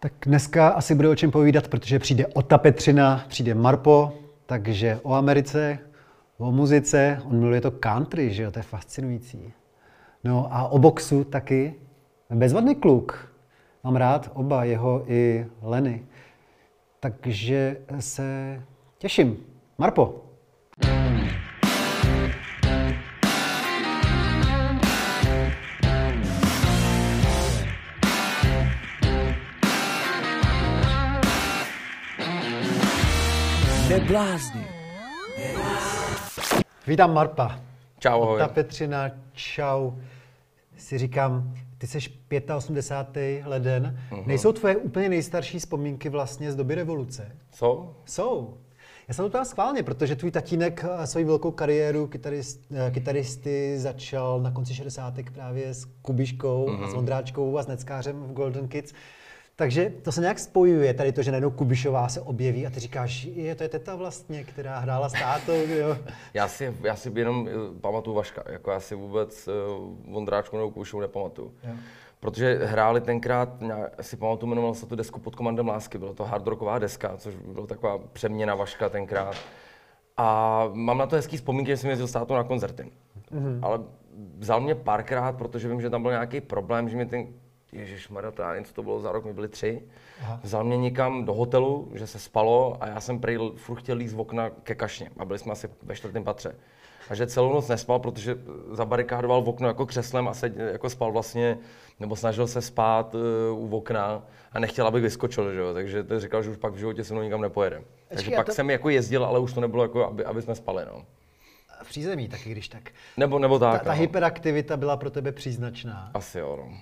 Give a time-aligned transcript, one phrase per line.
[0.00, 4.12] Tak dneska asi bude o čem povídat, protože přijde Ota Petřina, přijde Marpo,
[4.46, 5.78] takže o Americe,
[6.38, 9.52] o muzice, on miluje to country, že jo, to je fascinující.
[10.24, 11.74] No a o boxu taky.
[12.30, 13.32] Bezvadný kluk.
[13.84, 16.06] Mám rád oba, jeho i Leny.
[17.00, 18.62] Takže se
[18.98, 19.36] těším.
[19.78, 20.27] Marpo.
[34.08, 34.64] Neblázni.
[36.86, 37.60] Vítám Marpa.
[37.98, 38.38] Čau, ahoj.
[38.38, 39.90] Ta Petřina, čau.
[40.76, 41.98] Si říkám, ty jsi
[42.56, 43.46] 85.
[43.46, 43.98] leden.
[44.10, 44.26] Uh-huh.
[44.26, 47.36] Nejsou tvoje úplně nejstarší vzpomínky vlastně z doby revoluce?
[47.52, 47.94] Jsou?
[48.04, 48.58] Jsou.
[49.08, 53.78] Já jsem to ptal schválně, protože tvůj tatínek eh, svoji velkou kariéru kytarist, eh, kytaristy
[53.78, 55.14] začal na konci 60.
[55.34, 56.84] právě s Kubiškou uh-huh.
[56.84, 58.92] a s Ondráčkou a s Neckářem v Golden Kids.
[59.58, 63.24] Takže to se nějak spojuje, tady to, že najednou Kubišová se objeví a ty říkáš,
[63.24, 65.96] je to je teta vlastně, která hrála s tátou, jo.
[66.34, 69.54] Já si, já si jenom eh, pamatuju Vaška, jako já si vůbec uh,
[70.12, 71.52] Vondráčku nebo Kubišovu nepamatuju.
[71.64, 71.74] Jo.
[72.20, 76.24] Protože hráli tenkrát, já si pamatuju, jmenoval se tu desku pod komandem lásky, byla to
[76.24, 79.36] hard rocková deska, což byla taková přeměna Vaška tenkrát.
[80.16, 82.90] A mám na to hezký vzpomínky, že jsem jezdil s tátou na koncerty.
[83.32, 83.58] Mm-hmm.
[83.62, 83.80] Ale
[84.38, 87.26] vzal mě párkrát, protože vím, že tam byl nějaký problém, že mi ten
[87.72, 89.82] Ježíš Maria, to já nevím, co to bylo za rok, my byli tři.
[90.20, 90.40] Aha.
[90.42, 94.14] Vzal mě někam do hotelu, že se spalo a já jsem prej furt chtěl líst
[94.14, 96.54] z okna ke kašně a byli jsme asi ve čtvrtém patře.
[97.10, 98.38] A že celou noc nespal, protože
[98.70, 101.58] zabarikádoval v okno jako křeslem a se, jako spal vlastně,
[102.00, 104.22] nebo snažil se spát uh, u okna
[104.52, 105.74] a nechtěl, abych vyskočil, že jo?
[105.74, 107.82] takže to říkal, že už pak v životě se mnou nikam nepojede.
[108.08, 108.52] Takže pak to...
[108.52, 110.84] jsem jako jezdil, ale už to nebylo jako, aby, aby jsme spali.
[110.92, 111.04] No.
[111.82, 112.90] V přízemí taky, když tak.
[113.16, 113.78] Nebo, nebo tak.
[113.78, 116.10] Ta, ta hyperaktivita byla pro tebe příznačná.
[116.14, 116.56] Asi jo.
[116.60, 116.78] No.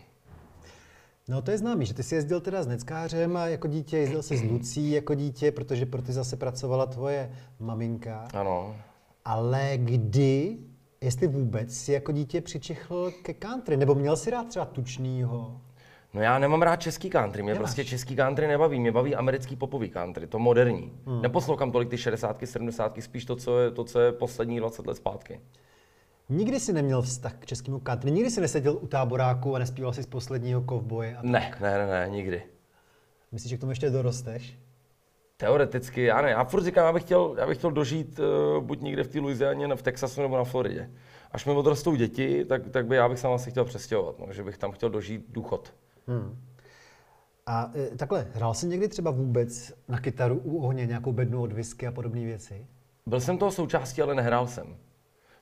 [1.28, 4.22] No to je známý, že ty jsi jezdil teda s neckářem a jako dítě jezdil
[4.22, 8.28] se s Lucí jako dítě, protože pro ty zase pracovala tvoje maminka.
[8.34, 8.76] Ano.
[9.24, 10.58] Ale kdy,
[11.00, 13.76] jestli vůbec, si jako dítě přičichl ke country?
[13.76, 15.60] Nebo měl si rád třeba tučnýho?
[16.14, 17.66] No já nemám rád český country, mě Nemáš.
[17.68, 20.92] prostě český country nebaví, mě baví americký popový country, to moderní.
[21.06, 21.22] Hmm.
[21.22, 24.94] Neposlouchám tolik ty 60 70 spíš to, co je, to, co je poslední 20 let
[24.96, 25.40] zpátky.
[26.28, 28.10] Nikdy si neměl vztah k českému country?
[28.10, 31.16] Nikdy si neseděl u táboráku a nespíval si z posledního kovboje?
[31.22, 32.42] Ne, ne, ne, ne, nikdy.
[33.32, 34.58] Myslíš, že k tomu ještě dorosteš?
[35.36, 36.30] Teoreticky, já ne.
[36.30, 39.20] Já furt říkám, já bych chtěl, já bych chtěl dožít uh, buď někde v té
[39.20, 40.90] Louisianě, v Texasu nebo na Floridě.
[41.30, 44.44] Až mi odrostou děti, tak, tak by já bych sám asi chtěl přestěhovat, no, že
[44.44, 45.74] bych tam chtěl dožít důchod.
[46.06, 46.38] Hmm.
[47.46, 51.52] A e, takhle, hrál jsi někdy třeba vůbec na kytaru u ohně nějakou bednu od
[51.52, 52.66] whisky a podobné věci?
[53.06, 54.76] Byl jsem toho součástí, ale nehrál jsem.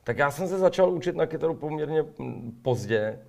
[0.05, 3.19] Tak já jsem se začal učit na kytaru poměrně mm, pozdě,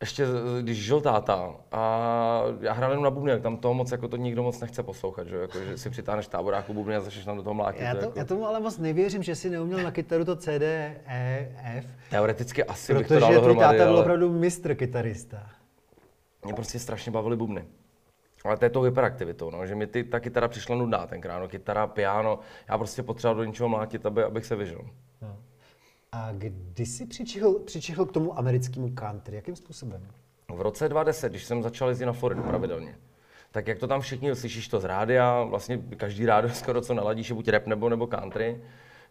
[0.00, 0.26] ještě
[0.62, 4.42] když žil táta a já hrál jenom na bubny, tam toho moc jako to nikdo
[4.42, 7.54] moc nechce poslouchat, že, jako, že si přitáhneš táboráku bubny a začneš tam do toho
[7.54, 7.80] mlátit.
[7.80, 8.18] Já, to, jako...
[8.18, 11.48] já tomu ale moc nevěřím, že si neuměl na kytaru to C, D, E,
[11.78, 11.86] F.
[12.10, 14.00] Teoreticky asi bych to dal dohromady, táta byl ale...
[14.00, 15.50] opravdu mistr kytarista.
[16.44, 17.64] Mě prostě strašně bavily bubny.
[18.44, 21.48] Ale to je tou hyperaktivitou, no, že mi ty, ta kytara přišla nudná tenkrát, no,
[21.48, 22.38] kytara, piano,
[22.68, 24.88] já prostě potřeboval do něčeho mlátit, aby, abych se vyžil.
[26.14, 29.36] A kdy jsi přičihl, přičihl k tomu americkému country?
[29.36, 30.08] Jakým způsobem?
[30.54, 32.98] V roce 2010, když jsem začal jezdit na Floridu pravidelně,
[33.50, 37.28] tak jak to tam všichni, slyšíš to z rádia, vlastně každý rádio skoro co naladíš
[37.28, 38.62] je buď rap nebo, nebo country,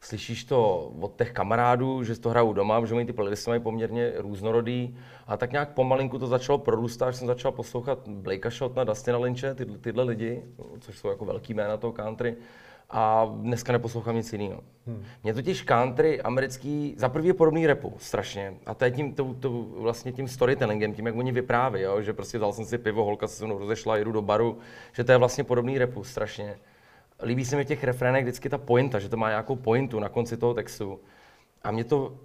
[0.02, 4.14] slyšíš to od těch kamarádů, že to hrajou doma, že mají ty playlisty mají poměrně
[4.18, 4.98] různorodý
[5.28, 9.56] a tak nějak pomalinku to začalo prorůstat, až jsem začal poslouchat Blakea Shotna, Dustina Lynche,
[9.56, 10.44] ty, tyhle lidi,
[10.80, 12.36] což jsou jako velký jména toho country,
[12.92, 14.64] a dneska neposlouchám nic jiného.
[14.88, 15.04] Hmm.
[15.24, 18.54] Mě totiž country americký, za prvý je podobný repu, strašně.
[18.66, 22.02] A to je tím, to, to vlastně tím storytellingem, tím, jak oni vypráví, jo?
[22.02, 24.58] že prostě dal jsem si pivo, holka se se mnou rozešla, jdu do baru,
[24.94, 26.56] že to je vlastně podobný repu, strašně.
[27.24, 30.10] Líbí se mi v těch refrénech vždycky ta pointa, že to má nějakou pointu na
[30.10, 31.00] konci toho textu.
[31.64, 32.18] A mě to,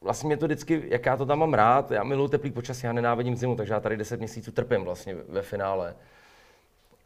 [0.00, 2.92] vlastně mě to vždycky, jak já to tam mám rád, já miluji teplý počasí, já
[2.92, 5.94] nenávidím zimu, takže já tady 10 měsíců trpím vlastně ve finále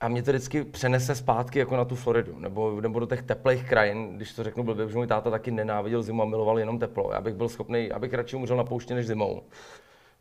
[0.05, 3.69] a mě to vždycky přenese zpátky jako na tu Floridu, nebo, nebo do těch teplých
[3.69, 7.11] krajin, když to řeknu blbě, že můj táta taky nenáviděl zimu a miloval jenom teplo.
[7.13, 9.43] Já bych byl schopný, abych radši umřel na poušti než zimou.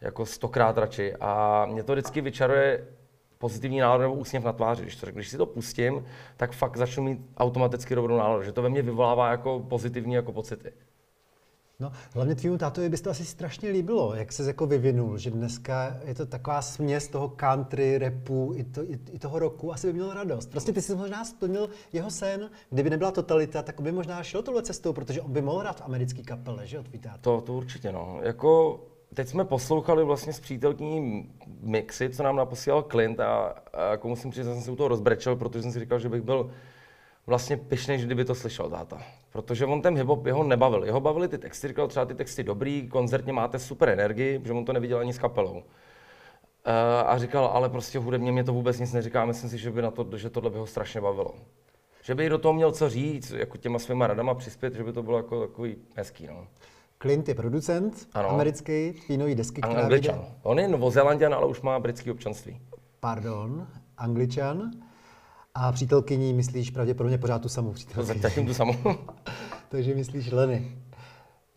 [0.01, 1.13] Jako stokrát radši.
[1.19, 2.87] A mě to vždycky vyčaruje
[3.37, 4.81] pozitivní náladu nebo úsměv na tváři.
[4.81, 5.19] Když, to řeknu.
[5.19, 6.05] když si to pustím,
[6.37, 10.31] tak fakt začnu mít automaticky rovnou náladu, že to ve mně vyvolává jako pozitivní jako
[10.31, 10.73] pocity.
[11.79, 15.97] No, hlavně tvýmu tátovi by to asi strašně líbilo, jak se jako vyvinul, že dneska
[16.05, 19.93] je to taková směs toho country, repu i, to, i, i toho roku, asi by
[19.93, 20.51] měl radost.
[20.51, 24.63] Prostě ty jsi možná splnil jeho sen, kdyby nebyla totalita, tak by možná šel tohle
[24.63, 27.01] cestou, protože on by mohl hrát v americký kapele, že jo, tvý?
[27.21, 28.19] To, to určitě, no.
[28.21, 28.79] Jako
[29.13, 31.29] teď jsme poslouchali vlastně s přítelkyní
[31.61, 34.87] mixy, co nám naposílal Clint a, a jako musím říct, že jsem se u toho
[34.87, 36.51] rozbrečel, protože jsem si říkal, že bych byl
[37.27, 39.01] vlastně pišnej, že kdyby to slyšel táta.
[39.31, 40.83] Protože on ten hip-hop jeho nebavil.
[40.83, 44.65] Jeho bavili ty texty, říkal třeba ty texty dobrý, koncertně máte super energii, že on
[44.65, 45.51] to neviděl ani s kapelou.
[45.53, 45.63] Uh,
[47.05, 49.91] a říkal, ale prostě hudebně mě to vůbec nic neříká, myslím si, že, by na
[49.91, 51.33] to, že tohle by ho strašně bavilo.
[52.03, 55.03] Že by do toho měl co říct, jako těma svýma radama přispět, že by to
[55.03, 56.27] bylo jako takový hezký.
[56.27, 56.47] No.
[57.01, 58.29] Clint je producent Ano.
[58.29, 60.15] americký, vínový desky, která Angličan.
[60.19, 62.61] vyjde- On je novozélandian, ale už má britský občanství.
[62.99, 63.67] Pardon,
[63.97, 64.71] angličan.
[65.55, 68.19] A přítelkyní myslíš pravděpodobně pořád tu samou přítelkyni.
[68.21, 68.75] zatím tu samou.
[69.69, 70.77] Takže myslíš Leny.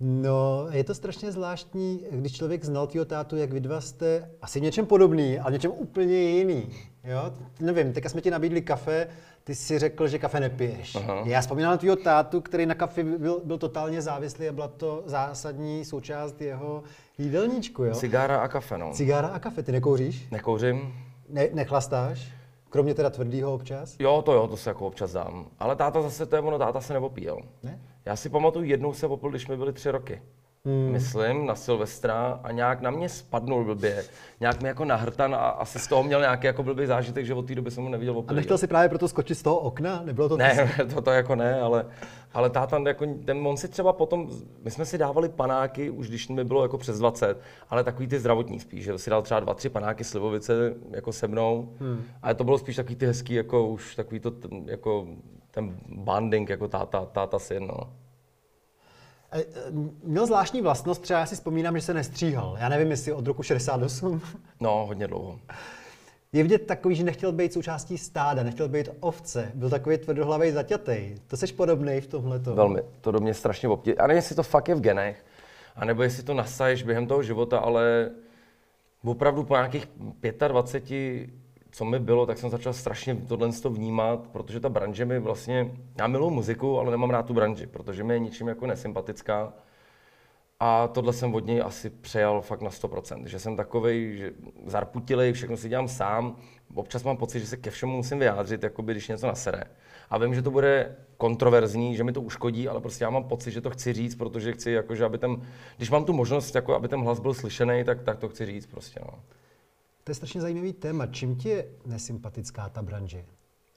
[0.01, 4.61] No, je to strašně zvláštní, když člověk znal tvýho tátu, jak vy dva jste asi
[4.61, 6.69] v něčem podobný, ale v něčem úplně jiný.
[7.05, 7.33] Jo?
[7.61, 9.09] Nevím, teďka jsme ti nabídli kafe,
[9.45, 10.95] ty si řekl, že kafe nepiješ.
[10.95, 11.23] Aha.
[11.25, 15.03] Já vzpomínám na tvýho tátu, který na kafe byl, byl totálně závislý a byla to
[15.07, 16.83] zásadní součást jeho
[17.19, 17.85] jídelníčku.
[17.85, 17.95] Jo?
[17.95, 18.93] Cigára a kafe, no.
[18.93, 20.31] Cigára a kafe, ty nekouříš?
[20.31, 20.95] Nekouřím.
[21.29, 22.36] Ne, nechlastáš?
[22.71, 23.97] Kromě teda tvrdýho občas?
[23.99, 25.47] Jo, to jo, to se jako občas dám.
[25.59, 27.39] Ale táta zase, to je ono, táta se neopíjel.
[27.63, 27.81] Ne?
[28.05, 30.23] Já si pamatuju, jednou se opil, když mi byly tři roky.
[30.67, 30.93] Hmm.
[30.93, 34.05] Myslím, na Silvestra a nějak na mě spadnul blbě.
[34.41, 37.47] Nějak mi jako nahrtan a asi z toho měl nějaký jako blbý zážitek, že od
[37.47, 38.37] té doby jsem mu neviděl A opilý.
[38.37, 40.03] nechtěl si právě proto skočit z toho okna?
[40.05, 41.87] Nebylo to Ne, to, to jako ne, ale,
[42.35, 44.31] ale táta, jako, ten, on si třeba potom,
[44.65, 47.41] my jsme si dávali panáky, už když mi bylo jako přes 20,
[47.71, 51.29] ale takový ty zdravotní spíš, že si dal třeba dva, tři panáky slivovice jako se
[51.29, 52.03] mnou, hmm.
[52.23, 54.33] ale to bylo spíš takový ty hezký, jako už takový to,
[54.65, 55.07] jako
[55.51, 57.93] ten banding, jako táta, táta syn, no.
[59.33, 59.45] E, e,
[60.03, 62.57] Měl zvláštní vlastnost, třeba já si vzpomínám, že se nestříhal.
[62.61, 64.21] Já nevím, jestli od roku 68.
[64.61, 65.41] No, hodně dlouho.
[66.33, 69.51] Je vidět takový, že nechtěl být součástí stáda, nechtěl být ovce.
[69.55, 71.15] Byl takový tvrdohlavý zaťatý.
[71.27, 72.39] To seš podobný v tomhle.
[72.39, 73.99] Velmi, to do mě strašně obtí.
[73.99, 75.25] A nevím, jestli to fakt je v genech,
[75.77, 78.11] anebo jestli to nasaješ během toho života, ale
[79.05, 79.89] opravdu po nějakých
[80.49, 81.31] 25,
[81.77, 85.71] co mi bylo, tak jsem začal strašně tohle to vnímat, protože ta branže mi vlastně,
[85.99, 89.53] já miluji muziku, ale nemám rád tu branži, protože mi je ničím jako nesympatická.
[90.61, 94.33] A tohle jsem od něj asi přejal fakt na 100%, že jsem takovej, že
[94.67, 96.37] zarputilej, všechno si dělám sám,
[96.75, 99.63] občas mám pocit, že se ke všemu musím vyjádřit, jakoby, když něco nasere.
[100.11, 103.51] A vím, že to bude kontroverzní, že mi to uškodí, ale prostě já mám pocit,
[103.51, 105.43] že to chci říct, protože chci, jakože, aby ten,
[105.77, 108.67] když mám tu možnost, jako, aby ten hlas byl slyšený, tak, tak to chci říct
[108.67, 109.01] prostě.
[109.03, 109.19] No.
[110.07, 111.07] To je strašně zajímavý téma.
[111.07, 113.25] Čím ti je nesympatická ta branže?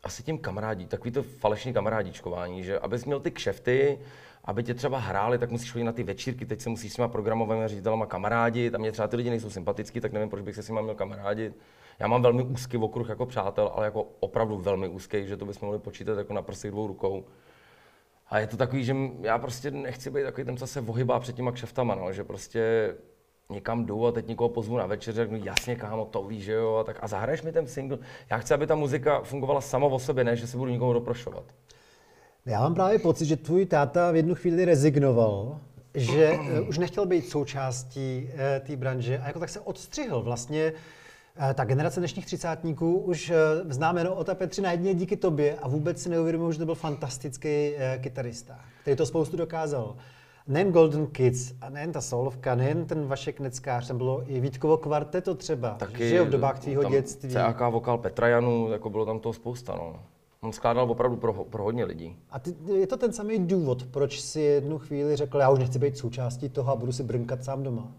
[0.04, 4.00] asi tím kamarádí, takový to falešný kamarádíčkování, že abys měl ty kšefty,
[4.46, 7.08] aby tě třeba hráli, tak musíš chodit na ty večírky, teď se musíš s těma
[7.08, 10.64] programovými ředitelama kamarádit, a mě třeba ty lidi nejsou sympatický, tak nevím, proč bych se
[10.64, 11.58] s nimi měl kamarádit.
[12.00, 15.66] Já mám velmi úzký okruh jako přátel, ale jako opravdu velmi úzký, že to bychom
[15.66, 17.26] mohli počítat jako na prsech dvou rukou.
[18.28, 21.36] A je to takový, že já prostě nechci být takový ten, co se vohybá před
[21.36, 22.94] těma kšeftama, no, že prostě
[23.52, 26.76] někam jdu a teď někoho pozvu na večer, řeknu jasně kámo, to víš, že jo,
[26.76, 27.98] a, tak, a zahraješ mi ten single.
[28.30, 31.44] Já chci, aby ta muzika fungovala sama o sobě, ne, že se budu někoho doprošovat.
[32.46, 35.60] Já mám právě pocit, že tvůj táta v jednu chvíli rezignoval,
[35.94, 40.22] že eh, už nechtěl být součástí eh, té branže a jako tak se odstřihl.
[40.22, 40.74] Vlastně
[41.50, 43.36] eh, ta generace dnešních třicátníků už eh,
[43.70, 47.74] zná jméno Ota Petřina jedině díky tobě a vůbec si neuvědomují, že to byl fantastický
[48.02, 49.96] kytarista, který to spoustu dokázal.
[50.50, 54.78] Nejen Golden Kids, a nejen ta solovka, nejen ten Vašek Neckář, tam bylo i Vítkovo
[54.78, 57.30] kvarteto třeba, že jo, v dobách tvýho dětství.
[57.30, 60.04] CAK vokál Petra Janu, jako bylo tam toho spousta, no.
[60.42, 62.18] On skládal opravdu pro, pro hodně lidí.
[62.32, 65.80] A ty, je to ten samý důvod, proč si jednu chvíli řekl, já už nechci
[65.80, 67.92] být součástí toho a budu si brnkat sám doma?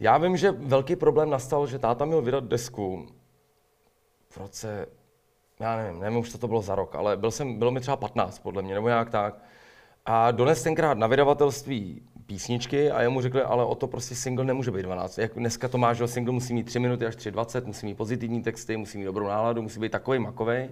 [0.00, 3.06] Já vím, že velký problém nastal, že táta měl vydat desku
[4.28, 4.86] v roce,
[5.60, 7.96] já nevím, nevím už, co to bylo za rok, ale byl jsem, bylo mi třeba
[7.96, 9.44] 15 podle mě, nebo nějak tak.
[10.06, 14.70] A dones tenkrát na vydavatelství písničky a jemu řekli, ale o to prostě single nemůže
[14.70, 15.18] být 12.
[15.18, 18.42] Jak dneska to máš, že single musí mít 3 minuty až 3,20, musí mít pozitivní
[18.42, 20.70] texty, musí mít dobrou náladu, musí být takový makovej.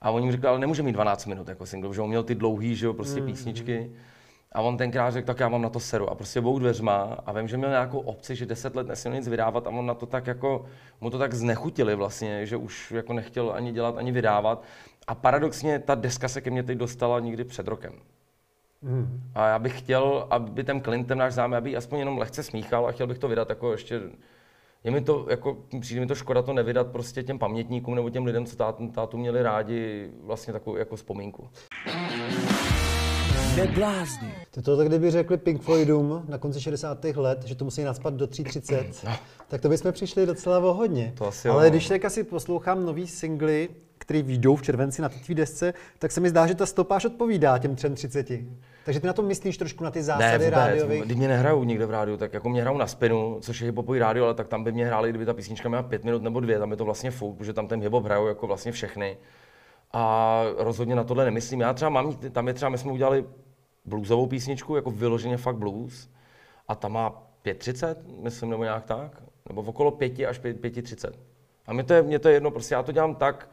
[0.00, 2.34] A oni mu řekli, ale nemůže mít 12 minut jako single, že on měl ty
[2.34, 3.90] dlouhý, že jo, prostě písničky.
[4.52, 6.10] A on tenkrát řekl, tak já mám na to seru.
[6.10, 9.28] A prostě bou dveřma a vím, že měl nějakou opci, že 10 let nesměl nic
[9.28, 10.66] vydávat a on na to tak jako,
[11.00, 14.62] mu to tak znechutili vlastně, že už jako nechtěl ani dělat, ani vydávat.
[15.06, 17.92] A paradoxně ta deska se ke mně teď dostala někdy před rokem.
[18.82, 19.22] Mm.
[19.34, 22.86] A já bych chtěl, aby ten Clint, ten náš známý, aby aspoň jenom lehce smíchal
[22.86, 24.00] a chtěl bych to vydat jako ještě
[24.84, 28.26] je mi to, jako, přijde mi to škoda to nevydat prostě těm pamětníkům nebo těm
[28.26, 31.48] lidem, co tátu, tátu měli rádi, vlastně takovou jako vzpomínku.
[33.56, 34.34] Neblázni.
[34.50, 37.04] To tohle, kdyby řekli Pink Floydům na konci 60.
[37.04, 39.10] let, že to musí naspat do 3.30,
[39.48, 41.12] tak to bychom přišli docela o hodně.
[41.18, 41.70] To asi jo, Ale no.
[41.70, 43.68] když teďka si poslouchám nový singly,
[44.00, 47.04] který výjdou v červenci na té tvý desce, tak se mi zdá, že ta stopáž
[47.04, 48.30] odpovídá těm 30.
[48.84, 51.02] Takže ty na to myslíš trošku na ty zásady ne, vůbec, rádiových?
[51.02, 53.98] Když mě nehrajou nikde v rádiu, tak jako mě hrajou na spinu, což je hiphopový
[53.98, 56.58] rádio, ale tak tam by mě hráli, kdyby ta písnička měla pět minut nebo dvě,
[56.58, 59.16] tam je to vlastně fuk, protože tam ten hiphop hrajou jako vlastně všechny.
[59.92, 61.60] A rozhodně na tohle nemyslím.
[61.60, 63.24] Já třeba mám, tam je třeba, my jsme udělali
[63.84, 66.08] bluesovou písničku, jako vyloženě fakt blues,
[66.68, 71.12] a ta má 5.30, myslím, nebo nějak tak, nebo okolo 5 až 5.30.
[71.66, 73.48] A mě to, je, mě to je jedno, prostě já to dělám tak,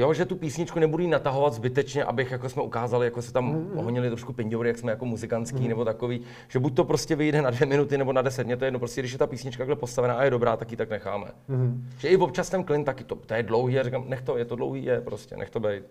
[0.00, 3.54] Jo, že tu písničku nebudu jí natahovat zbytečně, abych, jako jsme ukázali, jako se tam
[3.54, 3.82] mm-hmm.
[3.82, 5.68] honili trošku pindoury, jak jsme jako muzikantský mm-hmm.
[5.68, 8.64] nebo takový, že buď to prostě vyjde na dvě minuty nebo na deset, mě to
[8.64, 10.90] je jedno, prostě když je ta písnička takhle postavená a je dobrá, tak ji tak
[10.90, 11.26] necháme.
[11.50, 11.80] Mm-hmm.
[11.98, 14.44] Že i občas ten klin taky to, to je dlouhý, a říkám, nech to, je
[14.44, 15.82] to dlouhý, je prostě, nech to být.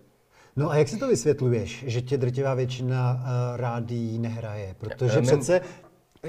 [0.56, 4.74] No a jak si to vysvětluješ, že tě drtivá většina uh, rádí nehraje?
[4.78, 5.60] Protože já, přece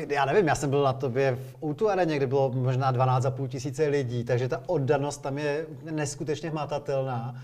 [0.09, 3.87] já nevím, já jsem byl na tobě v Outu areně, kde bylo možná 12,5 tisíce
[3.87, 7.35] lidí, takže ta oddanost tam je neskutečně hmatatelná.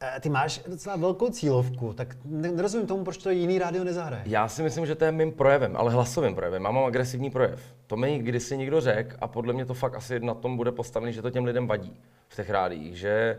[0.00, 4.22] Eh, ty máš docela velkou cílovku, tak nerozumím tomu, proč to jiný rádio nezahraje.
[4.26, 6.64] Já si myslím, že to je mým projevem, ale hlasovým projevem.
[6.64, 7.74] Já mám agresivní projev.
[7.86, 11.12] To mi kdysi někdo řekl a podle mě to fakt asi na tom bude postavený,
[11.12, 13.38] že to těm lidem vadí v těch rádiích, že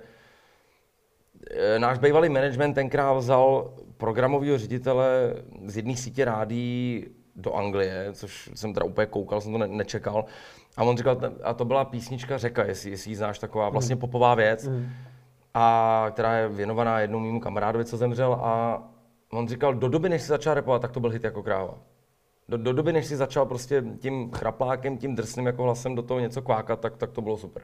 [1.51, 5.33] eh, náš bývalý management tenkrát vzal programového ředitele
[5.65, 10.25] z jedné sítě rádií do Anglie, což jsem teda úplně koukal, jsem to ne- nečekal.
[10.77, 14.35] A on říkal, a to byla písnička Řeka, jestli, jestli ji znáš, taková vlastně popová
[14.35, 14.67] věc.
[14.67, 14.89] Mm
[15.59, 18.83] a která je věnovaná jednomu mému kamarádovi, co zemřel a
[19.31, 21.77] on říkal, do doby, než si začal repovat, tak to byl hit jako kráva.
[22.49, 26.19] Do, do doby, než si začal prostě tím chraplákem, tím drsným jako hlasem do toho
[26.19, 27.63] něco kvákat, tak, tak to bylo super.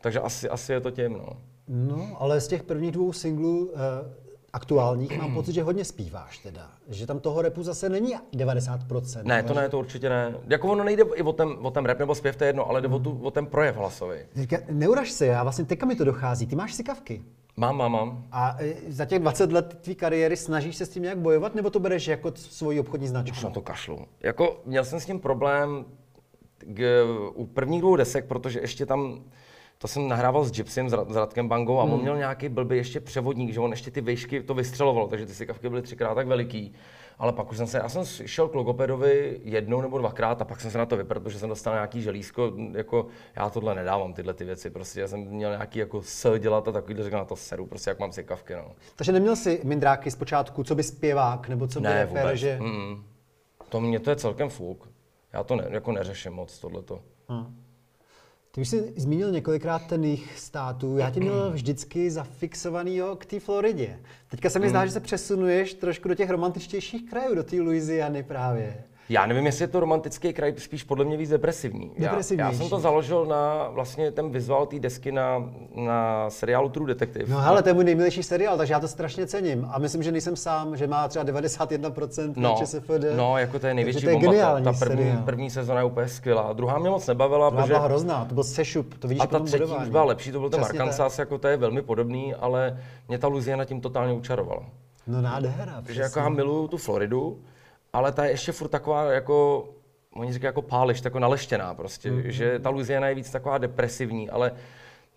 [0.00, 1.28] Takže asi, asi je to tím, no.
[1.68, 3.72] No, ale z těch prvních dvou singlů
[4.52, 6.70] aktuálních mám pocit, že hodně zpíváš teda.
[6.88, 9.22] Že tam toho repu zase není 90%.
[9.22, 10.34] Ne, to ne, to určitě ne.
[10.46, 12.80] Jako ono nejde i o ten, o ten rap nebo zpěv, to je jedno, ale
[12.80, 14.18] jde o, tu, o ten projev hlasový.
[14.70, 16.46] Neuraž se, já vlastně teďka mi to dochází.
[16.46, 17.22] Ty máš sikavky.
[17.56, 18.24] Mám, mám, mám.
[18.32, 21.70] A e, za těch 20 let tvé kariéry snažíš se s tím nějak bojovat, nebo
[21.70, 23.36] to bereš jako svoji obchodní značku?
[23.36, 24.06] Už na to kašlu.
[24.20, 25.84] Jako, měl jsem s tím problém
[26.58, 27.04] k,
[27.34, 29.24] u prvních dvou desek, protože ještě tam
[29.82, 31.92] to jsem nahrával s Gypsym, s Radkem Bangou a hmm.
[31.92, 35.34] on měl nějaký blbý ještě převodník, že on ještě ty výšky to vystřeloval, takže ty
[35.34, 36.72] sikavky byly třikrát tak veliký.
[37.18, 40.60] Ale pak už jsem se, já jsem šel k logopedovi jednou nebo dvakrát a pak
[40.60, 43.06] jsem se na to vyprt, protože jsem dostal nějaký želízko, jako
[43.36, 46.72] já tohle nedávám, tyhle ty věci, prostě já jsem měl nějaký jako s dělat a
[46.72, 48.72] takový, říkal na to seru, prostě jak mám sikavky, no.
[48.96, 52.58] Takže neměl jsi mindráky zpočátku, co by zpěvák, nebo co by ne, rapper, že...
[52.60, 53.04] Mm,
[53.68, 54.88] to mě to je celkem fuk.
[55.32, 57.00] Já to ne, jako neřeším moc, tohleto.
[57.28, 57.69] Hmm.
[58.52, 60.98] Ty už jsi zmínil několikrát ten jich států.
[60.98, 64.00] Já tě měl vždycky zafixovanýho k té Floridě.
[64.28, 64.88] Teďka se mi zdá, hmm.
[64.88, 68.84] že se přesunuješ trošku do těch romantičtějších krajů, do té Louisiany právě.
[69.10, 71.90] Já nevím, jestli je to romantický kraj, spíš podle mě víc depresivní.
[71.96, 76.86] Já, já jsem to založil na vlastně ten vizuál té desky na, na seriálu True
[76.86, 77.24] Detective.
[77.28, 79.68] No hele, to je můj nejmilejší seriál, takže já to strašně cením.
[79.70, 82.90] A myslím, že nejsem sám, že má třeba 91% no, ČSFD.
[83.16, 84.60] No, jako to je největší to je bomba.
[84.60, 86.52] Ta, ta první, první sezona je úplně skvělá.
[86.52, 87.50] Druhá mě moc nebavila.
[87.50, 87.74] Druhá protože...
[87.74, 89.84] byla hrozná, to byl sešup, to vidíš A ta třetí budování.
[89.84, 93.28] už byla lepší, to byl ten Arkansas, jako to je velmi podobný, ale mě ta
[93.28, 94.62] Louisiana tím totálně učarovala.
[95.06, 95.82] No nádhera.
[95.86, 97.38] Takže jako já miluju tu Floridu,
[97.92, 99.68] ale ta je ještě furt taková jako
[100.14, 102.28] oni říkají jako páliš, jako naleštěná prostě, mm-hmm.
[102.28, 104.52] že ta Louisiana je víc taková depresivní, ale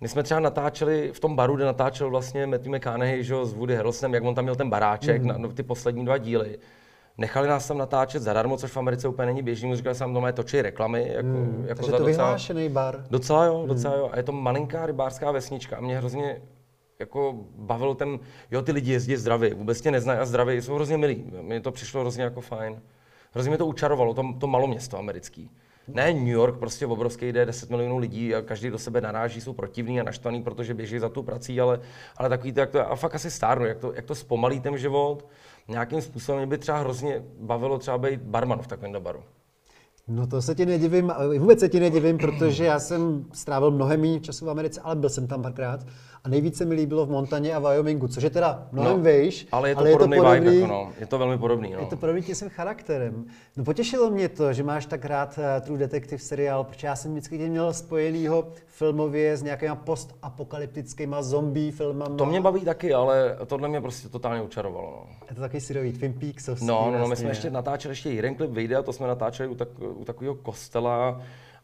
[0.02, 3.76] my jsme třeba natáčeli v tom baru, kde natáčel vlastně Matthew McConaughey že, s Woody
[3.76, 5.26] Harrelsonem, jak on tam měl ten baráček mm-hmm.
[5.26, 6.60] na no, ty poslední dva díly.
[7.18, 9.76] Nechali nás tam natáčet zadarmo, což v Americe úplně není běžný.
[9.76, 11.12] Říkali jsem, doma točí reklamy.
[11.14, 13.06] Jako, mm, jako takže za to docela, vyhlášený bar.
[13.10, 14.00] Docela jo, docela mm.
[14.00, 14.10] jo.
[14.12, 16.42] A je to malinká rybářská vesnička a mě hrozně
[17.00, 18.20] jako bavil ten,
[18.52, 21.32] jo, ty lidi jezdí zdraví, vůbec tě neznají a zdraví, jsou hrozně milí.
[21.42, 22.82] Mně to přišlo hrozně jako fajn
[23.34, 25.50] hrozně mě to učarovalo, to, to malo město americký.
[25.88, 29.54] Ne New York, prostě obrovský, jde 10 milionů lidí a každý do sebe naráží, jsou
[29.54, 31.80] protivní a naštvaný, protože běží za tu prací, ale,
[32.18, 34.78] ale takový to, jak to, a fakt asi stárnu, jak to, jak to zpomalí ten
[34.78, 35.28] život,
[35.68, 39.24] nějakým způsobem mě by třeba hrozně bavilo třeba být barman v takovém baru.
[40.08, 44.20] No to se ti nedivím, vůbec se ti nedivím, protože já jsem strávil mnohem méně
[44.20, 45.86] času v Americe, ale byl jsem tam párkrát
[46.26, 49.70] a nejvíce mi líbilo v Montaně a Wyomingu, což je teda mnohem no, vejš, ale
[49.70, 50.92] je to ale podobný, je to podobný vibe, jako no.
[51.00, 51.72] je to velmi podobný.
[51.74, 51.80] No.
[51.80, 53.26] Je to podobný tím svým charakterem.
[53.58, 57.12] No potěšilo mě to, že máš tak rád uh, True Detective seriál, protože já jsem
[57.12, 62.16] vždycky tě měl spojenýho filmově s nějakýma postapokalyptickýma zombie filmama.
[62.16, 64.92] To mě baví taky, ale tohle mě prostě totálně učarovalo.
[64.92, 65.16] No.
[65.30, 66.48] Je to taky syrový, Twin Peaks.
[66.48, 67.10] No, no, no, vlastně.
[67.10, 70.06] my jsme ještě natáčeli ještě jeden klip vyjde a to jsme natáčeli u, tak, u
[70.06, 71.22] takového kostela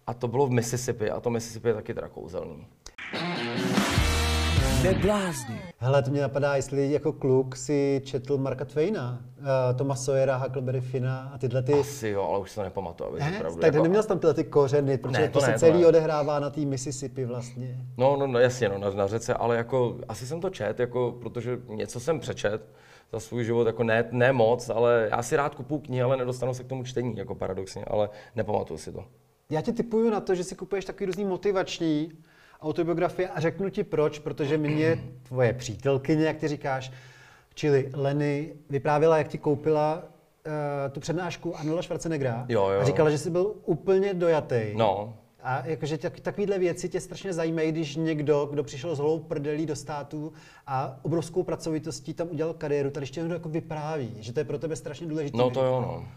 [0.08, 2.66] a to bylo v Mississippi a to Mississippi je taky teda kouzelný.
[4.84, 5.62] Neblázni.
[5.78, 9.46] Hele, to mě napadá, jestli jako kluk si četl Marka Twaina, uh,
[9.78, 11.74] Toma Sawyera, Huckleberry Finna a tyhle ty...
[11.74, 13.38] Asi jo, ale už se to nepamatuju, abych Ne?
[13.38, 13.60] opravdu.
[13.60, 15.60] Tak jako- neměl jsi tam tyhle ty kořeny, protože Ne, to, to se ne, to
[15.60, 15.88] celý ne.
[15.88, 17.78] odehrává na té Mississippi vlastně.
[17.98, 21.18] No, no, no jasně, no, na, na řece, ale jako asi jsem to čet, jako,
[21.22, 22.62] protože něco jsem přečet
[23.14, 26.54] za svůj život, jako ne, ne moc, ale já si rád kupuju knihy, ale nedostanu
[26.54, 29.04] se k tomu čtení, jako paradoxně, ale nepamatuju si to.
[29.50, 32.12] Já ti typuju na to, že si kupuješ takový různý motivační
[32.62, 36.92] autobiografie a řeknu ti proč, protože mě tvoje přítelkyně, jak ty říkáš,
[37.54, 40.52] čili Leny, vyprávěla, jak ti koupila uh,
[40.92, 42.82] tu přednášku Arnolda Schwarzeneggera Jo, jo.
[42.82, 44.62] a říkala, že jsi byl úplně dojatý.
[44.76, 45.14] No,
[45.44, 49.66] A jakože tak, takovýhle věci tě strašně zajímají, když někdo, kdo přišel s holou prdelí
[49.66, 50.34] do států
[50.68, 54.60] a obrovskou pracovitostí tam udělal kariéru, tady ještě někdo jako vypráví, že to je pro
[54.60, 55.38] tebe strašně důležité.
[55.38, 56.08] no to jo, no.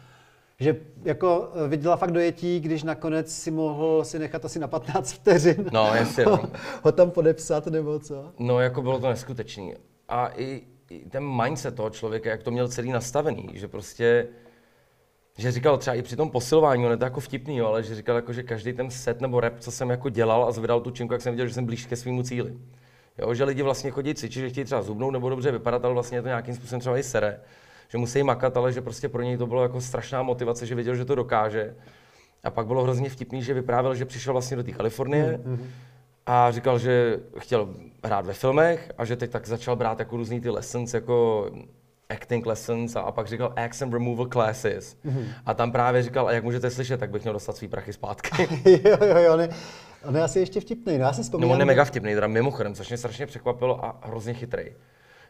[0.63, 5.13] Že jako eh, viděla fakt dojetí, když nakonec si mohl si nechat asi na 15
[5.13, 6.43] vteřin No, jasně, no.
[6.83, 8.33] ho tam podepsat nebo co.
[8.39, 9.75] No, jako bylo to neskutečný.
[10.09, 14.27] A i, i ten mindset toho člověka, jak to měl celý nastavený, že prostě,
[15.39, 17.95] že říkal třeba i při tom posilování, on je to jako vtipný, jo, ale že
[17.95, 20.91] říkal jako, že každý ten set nebo rep, co jsem jako dělal a zvedal tu
[20.91, 22.55] činku, jak jsem viděl, že jsem blíž ke svýmu cíli.
[23.19, 26.19] Jo, že lidi vlastně chodí cvičit, že chtějí třeba zubnout nebo dobře vypadat, ale vlastně
[26.19, 27.41] je to nějakým způsobem třeba i sere.
[27.93, 30.95] Že musí makat, ale že prostě pro něj to bylo jako strašná motivace, že věděl,
[30.95, 31.75] že to dokáže.
[32.45, 35.41] A pak bylo hrozně vtipný, že vyprávěl, že přišel vlastně do té Kalifornie
[36.27, 40.41] a říkal, že chtěl hrát ve filmech a že teď tak začal brát jako různý
[40.41, 41.47] ty lessons, jako
[42.11, 44.97] acting lessons a, a pak říkal accent removal classes.
[45.47, 48.49] A tam právě říkal, a jak můžete slyšet, tak bych měl dostat svý prachy zpátky.
[48.85, 49.49] jo, jo, jo, on je,
[50.05, 50.99] on je asi ještě vtipný.
[50.99, 53.85] No, já si No vzpomínám, on je mega vtipný, teda mimochodem, což mě strašně překvapilo
[53.85, 54.65] a hrozně chytrý.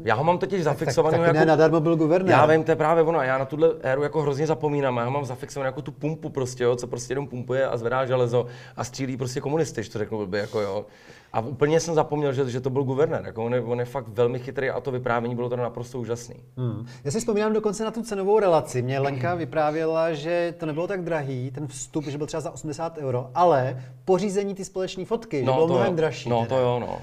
[0.05, 1.39] Já ho mám totiž zafixovaný tak jako...
[1.39, 2.31] ne, nadarmo byl guvernér.
[2.31, 3.23] Já vím, to je právě ono.
[3.23, 4.97] Já na tuhle éru jako hrozně zapomínám.
[4.97, 8.07] Já ho mám zafixovaný jako tu pumpu prostě, jo, co prostě jenom pumpuje a zvedá
[8.07, 10.87] železo a střílí prostě komunisty, když to řeknu blbě, jako jo.
[11.33, 13.23] A úplně jsem zapomněl, že, že to byl guvernér.
[13.27, 16.35] Jako on, je, on je fakt velmi chytrý a to vyprávění bylo teda naprosto úžasný.
[16.57, 16.87] Hmm.
[17.05, 18.83] Já si vzpomínám dokonce na tu cenovou relaci.
[18.83, 22.99] Mě Lenka vyprávěla, že to nebylo tak drahý, ten vstup, že byl třeba za 80
[22.99, 25.97] euro, ale pořízení ty společné fotky, že bylo to mnohem jo.
[25.97, 26.29] dražší.
[26.29, 26.49] No teda.
[26.49, 26.99] to jo, no.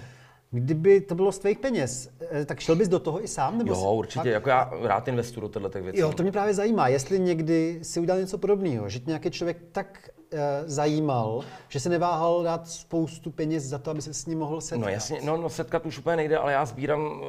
[0.51, 3.57] Kdyby to bylo z tvých peněz, eh, tak šel bys do toho i sám?
[3.57, 4.29] Nebo Jo, určitě.
[4.29, 5.99] Jako já rád investuju do těchto věcí.
[5.99, 9.57] Jo, to mě právě zajímá, jestli někdy si udělal něco podobného, že tě nějaký člověk
[9.71, 14.39] tak uh, zajímal, že se neváhal dát spoustu peněz za to, aby se s ním
[14.39, 14.85] mohl setkat.
[14.85, 17.27] No jasně, no, no setkat už úplně nejde, ale já sbírám uh,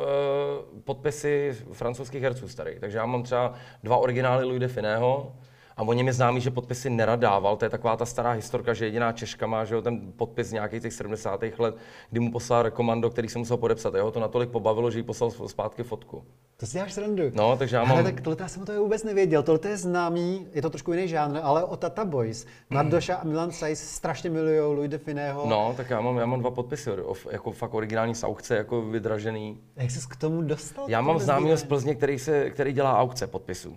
[0.84, 2.78] podpisy francouzských herců starých.
[2.80, 5.32] Takže já mám třeba dva originály Louis de Finého
[5.80, 7.56] a oni mi známí, že podpisy nerad dával.
[7.56, 10.52] To je taková ta stará historka, že jediná Češka má že jo, ten podpis z
[10.52, 11.40] nějakých těch 70.
[11.58, 11.74] let,
[12.10, 13.94] kdy mu poslal rekomando, který se musel podepsat.
[13.94, 16.24] Jeho to natolik pobavilo, že jí poslal zpátky fotku.
[16.56, 17.22] To si děláš srandu.
[17.34, 18.04] No, takže já Ale mám...
[18.04, 19.42] tak tohle já jsem to vůbec nevěděl.
[19.42, 22.46] Tohle je známý, je to trošku jiný žánr, ale o Tata Boys.
[22.70, 25.46] Mardoša a Milan Sajs strašně milují Louis de Finého.
[25.46, 28.82] No, tak já mám, já mám dva podpisy, o- jako fakt originální z aukce, jako
[28.82, 29.58] vydražený.
[29.76, 30.84] Jak jsi k tomu dostal?
[30.88, 33.76] Já mám známého z Plzně, který, se, který dělá aukce podpisů.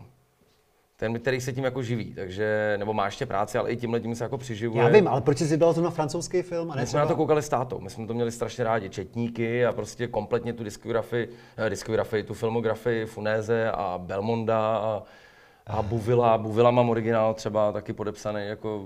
[1.03, 4.15] Ten, který se tím jako živí, takže, nebo má ještě práci, ale i tímhle tím
[4.15, 4.83] se jako přiživuje.
[4.83, 7.05] Já vím, ale proč jsi vybral to na francouzský film a ne My jsme na
[7.05, 10.63] to koukali s tátou, my jsme to měli strašně rádi, četníky a prostě kompletně tu
[10.63, 15.03] diskografii, eh, diskografii tu filmografii Funéze a Belmonda a,
[15.67, 16.37] a Buvila.
[16.37, 18.85] Buvila mám originál třeba taky podepsaný, jako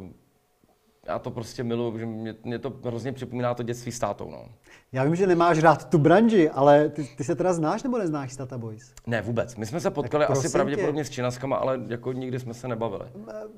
[1.08, 4.46] já to prostě miluji, že mě, mě to hrozně připomíná to dětství s tátou, no.
[4.92, 8.34] Já vím, že nemáš rád tu branži, ale ty, ty se teda znáš nebo neznáš
[8.34, 8.94] s Tata Boys?
[9.08, 9.56] Ne, vůbec.
[9.56, 13.06] My jsme se potkali Tak asi pravděpodobně s činaskama, ale jako nikdy jsme se nebavili.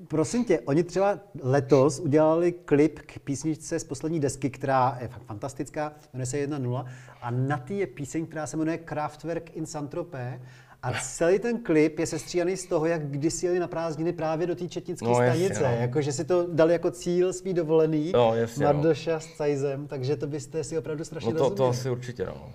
[0.07, 5.23] Prosím tě, oni třeba letos udělali klip k písničce z poslední desky, která je fakt
[5.23, 6.85] fantastická, jmenuje se 1.0
[7.21, 10.39] a na té je píseň, která se jmenuje Kraftwerk in Saint-Tropez
[10.83, 14.55] a celý ten klip je sestříhaný z toho, jak kdysi jeli na prázdniny právě do
[14.55, 15.63] té četnické No, jasně, stanice.
[15.75, 15.81] no.
[15.81, 18.73] Jako, že si to dali jako cíl svý dovolený, No, jasně, no.
[18.73, 21.69] Mardoša s Cajzem, takže to byste si opravdu strašně No to, to rozuměli.
[21.69, 22.51] asi určitě, no.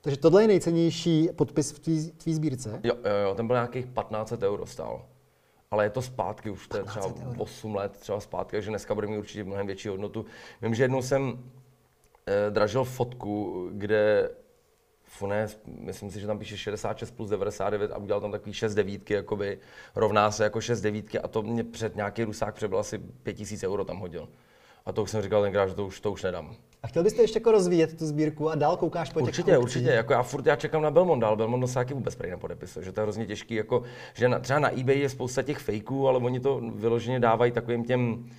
[0.00, 2.80] Takže tohle je nejcennější podpis v tvý, tvý sbírce.
[2.84, 5.04] Jo, jo, jo, ten byl nějakých 1500 euro stál.
[5.70, 7.42] Ale je to zpátky, už to je třeba 1500 euro.
[7.42, 10.24] 8 let třeba zpátky, takže dneska bude mít určitě mnohem větší hodnotu.
[10.62, 11.38] Vím, že jednou jsem
[12.26, 14.30] eh, dražil fotku, kde
[15.16, 19.14] Funes, myslím si, že tam píše 66 plus 99 a udělal tam takový 6 devítky,
[19.14, 19.58] jakoby
[19.94, 23.84] rovná se jako 6 devítky a to mě před nějaký rusák přebyl asi 5000 euro
[23.84, 24.28] tam hodil.
[24.86, 26.54] A to už jsem říkal tenkrát, že to už, to už nedám.
[26.82, 29.62] A chtěl byste ještě jako rozvíjet tu sbírku a dál koukáš po těch Určitě, aukcích?
[29.62, 29.90] určitě.
[29.90, 32.92] Jako já furt já čekám na Belmonda, ale Belmondo se taky vůbec prej nepodepisuje, že
[32.92, 33.54] to je hrozně těžký.
[33.54, 33.82] Jako,
[34.14, 37.84] že na, třeba na eBay je spousta těch fakeů, ale oni to vyloženě dávají takovým
[37.84, 38.30] těm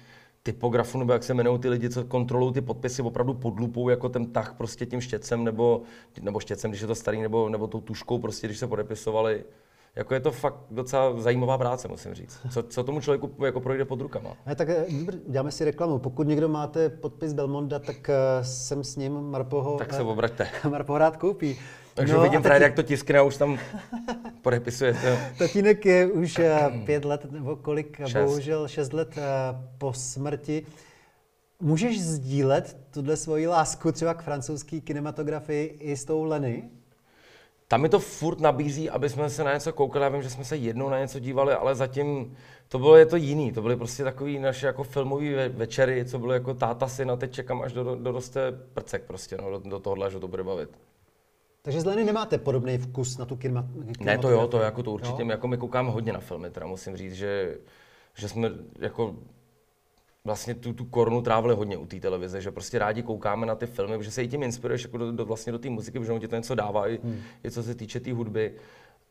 [0.52, 4.10] typografům, nebo jak se jmenují ty lidi, co kontrolují ty podpisy opravdu pod lupou, jako
[4.10, 5.82] ten tah prostě tím štětcem, nebo,
[6.22, 9.44] nebo štětcem, když je to starý, nebo, nebo tou tuškou prostě, když se podepisovali.
[9.96, 12.40] jako je to fakt docela zajímavá práce, musím říct.
[12.50, 14.30] Co, co tomu člověku jako projde pod rukama.
[14.46, 14.86] Ne, tak eh,
[15.28, 16.00] děláme si reklamu.
[16.00, 18.10] Pokud někdo máte podpis Belmonda, tak
[18.42, 20.48] jsem s ním Marpoho, Tak se obraťte.
[20.70, 21.58] Marpo rád koupí.
[21.98, 23.60] Takže no, vidím právě, jak to tiskne a už tam
[24.42, 25.34] podepisujete.
[25.38, 26.46] Tatínek je už uh,
[26.86, 28.26] pět let nebo kolik, Šest.
[28.26, 29.24] bohužel šest let uh,
[29.78, 30.66] po smrti.
[31.60, 36.70] Můžeš sdílet tuhle svoji lásku třeba k francouzské kinematografii i s tou Leny?
[37.68, 40.04] Tam mi to furt nabízí, aby jsme se na něco koukali.
[40.04, 42.36] Já vím, že jsme se jednou na něco dívali, ale zatím
[42.68, 43.52] to bylo je to jiný.
[43.52, 47.16] To byly prostě takový naše jako filmové ve- večery, co bylo jako táta syn a
[47.16, 50.70] teď čekám, až do, doroste prcek prostě, no, do, do tohohle, že to bude bavit.
[51.68, 53.68] Takže z Leny nemáte podobný vkus na tu kinema,
[54.00, 55.30] Ne, to jo, to jako to určitě, jo?
[55.30, 57.58] jako my koukáme hodně na filmy, teda musím říct, že,
[58.16, 59.16] že jsme jako
[60.24, 63.66] vlastně tu, tu korunu trávili hodně u té televize, že prostě rádi koukáme na ty
[63.66, 66.20] filmy, že se i tím inspiruješ jako do, do, vlastně do té muziky, protože on
[66.20, 67.22] ti to něco dává, i, hmm.
[67.46, 68.54] i co se týče té tý hudby.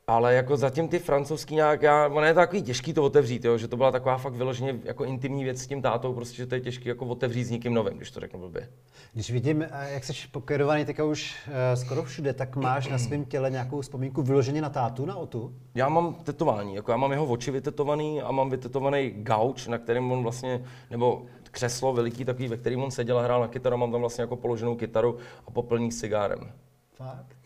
[0.08, 3.58] Ale jako zatím ty francouzský nějak, já, ono je to takový těžký to otevřít, jo,
[3.58, 6.54] že to byla taková fakt vyloženě jako intimní věc s tím tátou, prostě, že to
[6.54, 8.68] je těžký jako otevřít s nikým novým, když to řeknu blbě.
[9.12, 13.24] Když vidím, eh, jak jsi pokérovaný teďka už eh, skoro všude, tak máš na svém
[13.24, 15.54] těle nějakou vzpomínku vyloženě na tátu, na Otu?
[15.74, 20.12] Já mám tetování, jako já mám jeho oči vytetovaný a mám vytetovaný gauč, na kterém
[20.12, 23.92] on vlastně, nebo křeslo veliký takový, ve kterém on seděl a hrál na kytaru, mám
[23.92, 25.16] tam vlastně jako položenou kytaru
[25.46, 26.52] a popelník s cigárem.
[26.94, 27.36] Fakt?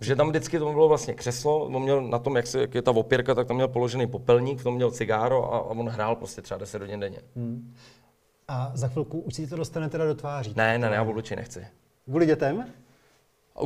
[0.00, 2.82] Že tam vždycky to bylo vlastně křeslo, on měl na tom, jak, se, jak je
[2.82, 6.16] ta opěrka, tak tam měl položený popelník, v tom měl cigáro a, a on hrál
[6.16, 7.18] prostě třeba 10 hodin denně.
[7.36, 7.74] Hmm.
[8.48, 10.52] A za chvilku už si to dostane teda do tváří.
[10.56, 11.66] Ne, ne, ne, já obličej nechci.
[12.04, 12.66] Kvůli dětem?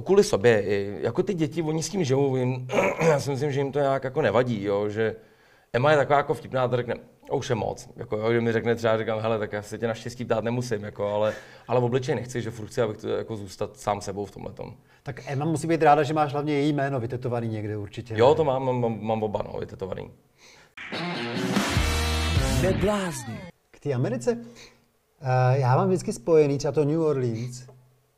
[0.05, 0.65] Kvůli sobě,
[1.01, 2.69] jako ty děti, oni s tím žijou, jim,
[3.09, 5.17] já si myslím, že jim to nějak jako nevadí, jo, že
[5.77, 6.95] Emma je taková jako vtipná, to řekne,
[7.31, 9.87] "O, už je moc, jako, jo, mi řekne třeba, říkám, hele, tak já se tě
[9.87, 11.35] naštěstí ptát nemusím, jako, ale,
[11.69, 14.53] ale v obličeji nechci, že furt chci, abych to jako zůstat sám sebou v tomhle
[14.53, 14.75] tom.
[15.03, 18.15] Tak Emma musí být ráda, že máš hlavně její jméno vytetovaný někde určitě.
[18.17, 20.11] Jo, to mám, mám, mám oba, no, vytetovaný.
[22.63, 23.39] Neblázni.
[23.71, 27.72] K té Americe, uh, já mám vždycky spojený třeba to New Orleans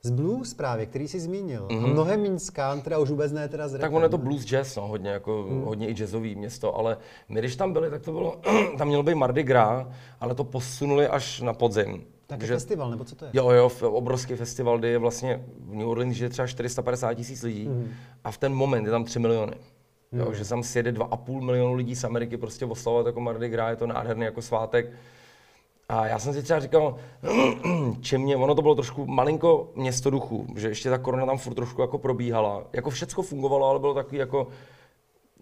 [0.05, 1.67] z blues právě, který jsi zmínil.
[1.67, 1.85] Mm-hmm.
[1.85, 4.19] A mnohem méně z country a už vůbec ne teda z Tak ono je to
[4.19, 5.63] blues jazz, no, hodně, jako, hmm.
[5.63, 6.97] hodně i jazzový město, ale
[7.29, 8.37] my když tam byli, tak to bylo,
[8.79, 9.87] tam měl být Mardi Gras,
[10.21, 12.05] ale to posunuli až na podzim.
[12.27, 13.31] Tak je Takže- festival, nebo co to je?
[13.35, 17.69] Jo, jo, obrovský festival, kde je vlastně v New Orleans žije třeba 450 tisíc lidí
[17.69, 17.91] mm.
[18.25, 19.55] a v ten moment je tam 3 miliony.
[20.13, 23.77] Jo, že tam sjede 2,5 milionu lidí z Ameriky prostě oslavovat jako Mardi Gras, je
[23.77, 24.91] to nádherný jako svátek.
[25.89, 26.97] A já jsem si třeba říkal,
[28.01, 31.55] čem mě, ono to bylo trošku malinko město duchu, že ještě ta korona tam furt
[31.55, 32.65] trošku jako probíhala.
[32.73, 34.49] Jako všecko fungovalo, ale bylo takový jako,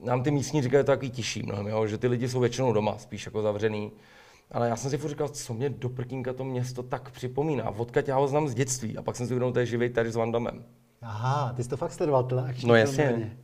[0.04, 1.86] nám ty místní říkají, že to takový tišší mnohem, jo?
[1.86, 3.92] že ty lidi jsou většinou doma, spíš jako zavřený.
[4.50, 8.08] Ale já jsem si furt říkal, co mě do prkínka to město tak připomíná, odkud
[8.08, 8.96] já ho znám z dětství.
[8.96, 10.64] A pak jsem si uvědomil, to je živý tady s Vandamem.
[11.02, 13.06] Aha, ty jsi to fakt sledoval, akční No jasně.
[13.06, 13.36] hodně.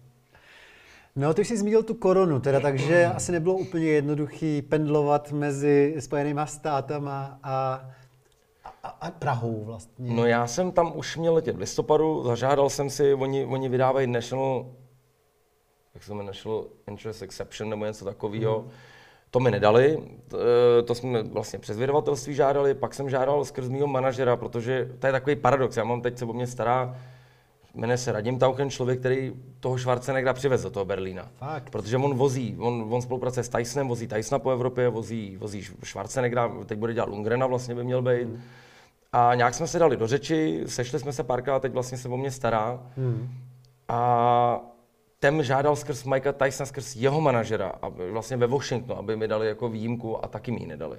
[1.18, 5.96] No, ty už jsi zmínil tu korunu, teda, takže asi nebylo úplně jednoduchý pendlovat mezi
[5.98, 7.85] Spojenýma státama a,
[8.83, 10.14] a, a Prahou vlastně.
[10.14, 14.07] No já jsem tam už měl letět v listopadu, zažádal jsem si, oni, oni vydávají
[14.07, 14.66] National,
[15.94, 18.59] jak se jmenuje, National Interest Exception nebo něco takového.
[18.59, 18.70] Hmm.
[19.31, 20.38] To mi nedali, to,
[20.85, 25.12] to jsme vlastně přes vydavatelství žádali, pak jsem žádal skrz mýho manažera, protože to je
[25.12, 26.96] takový paradox, já mám teď se o mě stará,
[27.74, 31.28] jmenuje se Radim Tauchen, člověk, který toho Schwarzeneggera přivez do toho Berlína.
[31.37, 31.70] Fakt.
[31.70, 36.52] Protože on vozí, on, on spolupracuje s Tysonem, vozí Tysona po Evropě, vozí, vozí Schwarzeneggera,
[36.66, 38.24] teď bude dělat Lungrena vlastně by měl být.
[38.24, 38.42] Hmm.
[39.12, 42.16] A nějak jsme se dali do řeči, sešli jsme se párkrát, teď vlastně se o
[42.16, 42.83] mě stará.
[42.96, 43.28] Hmm.
[43.88, 44.61] A
[45.18, 49.46] ten žádal skrz Mikea Tysona, skrz jeho manažera, aby vlastně ve Washingtonu, aby mi dali
[49.46, 50.98] jako výjimku a taky mi ji nedali.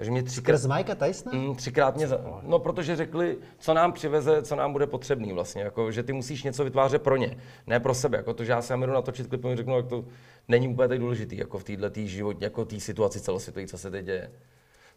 [0.00, 1.38] Takže mě třikrát, Skrz Mikea Tysona?
[1.38, 5.62] mm, třikrát mě, za, no protože řekli, co nám přiveze, co nám bude potřebný vlastně,
[5.62, 8.62] jako, že ty musíš něco vytvářet pro ně, ne pro sebe, jako to, že já
[8.62, 10.04] se jdu natočit klip, oni řeknu, jak to
[10.48, 14.04] není úplně tak důležitý, jako v této životě, jako té situaci celosvětové, co se teď
[14.04, 14.30] děje.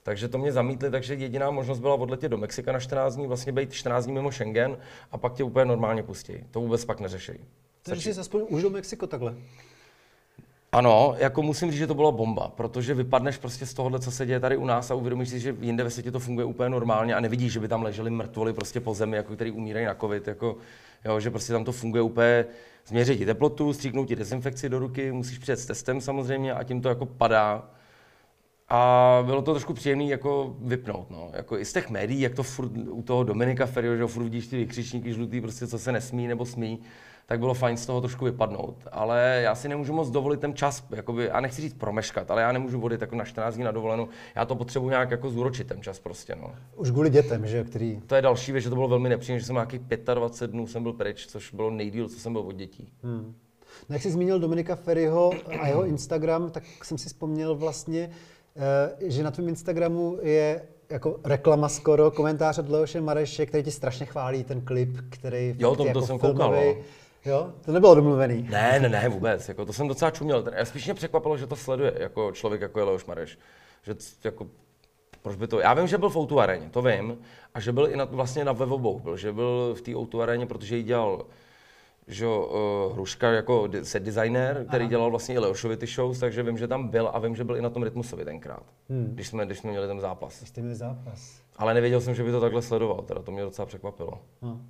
[0.03, 3.51] Takže to mě zamítli, takže jediná možnost byla odletět do Mexika na 14 dní, vlastně
[3.51, 4.77] být 14 dní mimo Schengen
[5.11, 6.33] a pak tě úplně normálně pustí.
[6.51, 7.33] To vůbec pak neřeší.
[7.81, 9.35] Takže jsi aspoň už do Mexiko takhle.
[10.73, 14.25] Ano, jako musím říct, že to byla bomba, protože vypadneš prostě z tohohle, co se
[14.25, 17.15] děje tady u nás a uvědomíš si, že jinde ve světě to funguje úplně normálně
[17.15, 20.27] a nevidíš, že by tam leželi mrtvoly prostě po zemi, jako který umírají na covid,
[20.27, 20.57] jako,
[21.05, 22.45] jo, že prostě tam to funguje úplně,
[22.87, 26.81] změří ti teplotu, stříknou ti dezinfekci do ruky, musíš přijet s testem samozřejmě a tím
[26.81, 27.69] to jako padá.
[28.69, 31.29] A bylo to trošku příjemné jako vypnout, no.
[31.33, 34.47] Jako i z těch médií, jak to furt u toho Dominika Ferio, že furt vidíš
[34.47, 36.79] ty vykřičníky žlutý, prostě co se nesmí nebo smí,
[37.25, 38.75] tak bylo fajn z toho trošku vypadnout.
[38.91, 42.51] Ale já si nemůžu moc dovolit ten čas, jakoby, a nechci říct promeškat, ale já
[42.51, 44.07] nemůžu vodit jako na 14 dní na dovolenou.
[44.35, 46.55] Já to potřebuji nějak jako zúročit ten čas prostě, no.
[46.75, 48.01] Už kvůli dětem, že který...
[48.07, 49.81] To je další věc, že to bylo velmi nepříjemné, že jsem nějakých
[50.13, 52.93] 25 dnů jsem byl pryč, což bylo nejdíl, co jsem byl od dětí.
[53.03, 53.35] Hmm.
[53.89, 58.09] No, jak jsi zmínil Dominika Ferryho a jeho Instagram, tak jsem si vzpomněl vlastně,
[58.55, 63.71] eh, že na tvém Instagramu je jako reklama skoro, komentář od Leoše Mareše, který ti
[63.71, 66.75] strašně chválí ten klip, který Jo, to, jako to jsem koukal, no.
[67.25, 68.47] Jo, to nebylo domluvený.
[68.49, 69.49] Ne, ne, ne, vůbec.
[69.49, 70.43] Jako, to jsem docela čuměl.
[70.55, 73.39] Já spíš mě překvapilo, že to sleduje jako člověk, jako je Leoš Mareš.
[73.83, 74.47] Že jako,
[75.21, 75.59] proč by to...
[75.59, 77.17] Já vím, že byl v Outu aréně, to vím.
[77.53, 78.99] A že byl i na, vlastně na webobou.
[78.99, 81.25] Byl, že byl v té Outu aréně, protože ji dělal
[82.07, 84.89] že uh, Hruška jako set designer, který Aha.
[84.89, 87.57] dělal vlastně i Leošovi ty shows, takže vím, že tam byl a vím, že byl
[87.57, 89.09] i na tom Rytmusovi tenkrát, hmm.
[89.13, 90.37] když, jsme, když jsme měli ten zápas.
[90.37, 91.41] Když jste měli zápas.
[91.57, 94.21] Ale nevěděl jsem, že by to takhle sledoval, teda to mě docela překvapilo.
[94.41, 94.61] No.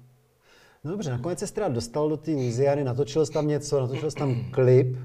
[0.85, 4.17] No dobře, nakonec se teda dostal do té Louisiany, natočil jsi tam něco, natočil jsi
[4.17, 4.97] tam klip,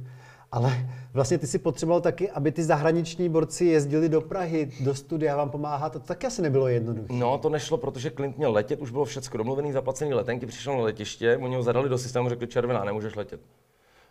[0.53, 5.37] ale vlastně ty si potřeboval taky, aby ty zahraniční borci jezdili do Prahy, do studia
[5.37, 7.13] vám pomáhat, to taky asi nebylo jednoduché.
[7.13, 10.83] No, to nešlo, protože Clint měl letět, už bylo všechno domluvený, zaplacený letenky, přišel na
[10.83, 13.41] letiště, oni ho zadali do systému, řekli červená, nemůžeš letět.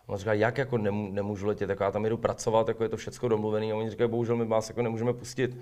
[0.08, 2.97] On říká, jak jako nemů, nemůžu letět, jako já tam jdu pracovat, jako je to
[2.97, 3.71] všechno domluvené.
[3.71, 5.58] A oni říkají, bohužel my vás jako nemůžeme pustit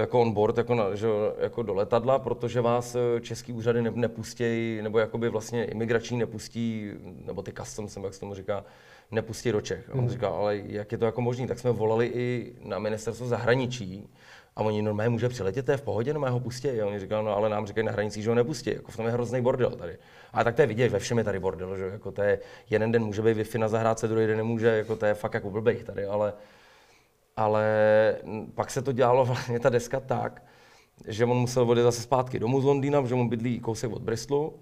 [0.00, 1.06] jako on board, jako, na, že,
[1.38, 6.90] jako do letadla, protože vás eh, český úřady ne, nepustějí, nebo jakoby vlastně imigrační nepustí,
[7.26, 8.64] nebo ty customs, jak se tomu říká,
[9.10, 9.90] nepustí do Čech.
[9.90, 10.10] A on mm.
[10.10, 11.46] říká, ale jak je to jako možné?
[11.46, 14.08] Tak jsme volali i na ministerstvo zahraničí
[14.56, 16.68] a oni normálně může přiletět, to je v pohodě, no ho pustí.
[16.68, 18.70] A oni říkali, no ale nám říkají na hranicích, že ho nepustí.
[18.70, 19.98] Jako v tom je hrozný bordel tady.
[20.32, 22.38] A tak to je vidět, ve všem je tady bordel, že jako to je,
[22.70, 25.50] jeden den může být Wi-Fi na zahrádce, druhý den nemůže, jako to je fakt jako
[25.50, 26.32] blbej tady, ale
[27.40, 27.64] ale
[28.54, 30.42] pak se to dělalo vlastně ta deska tak,
[31.08, 34.54] že on musel vodit zase zpátky domů z Londýna, protože on bydlí kousek od Bristolu.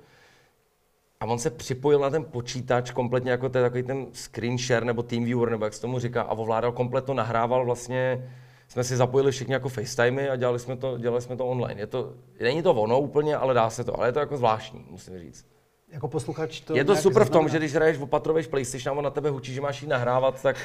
[1.21, 5.03] A on se připojil na ten počítač kompletně jako je takový ten screen share nebo
[5.03, 8.31] TeamViewer, nebo jak se tomu říká, a ovládal komplet to, nahrával vlastně,
[8.69, 11.81] jsme si zapojili všichni jako FaceTimey a dělali jsme to, dělali jsme to online.
[11.81, 14.87] Je to, není to ono úplně, ale dá se to, ale je to jako zvláštní,
[14.91, 15.47] musím říct.
[15.91, 19.11] Jako posluchač to Je to super v tom, že když hraješ opatroveš PlayStation a na
[19.11, 20.57] tebe hučí, že máš jít nahrávat, tak,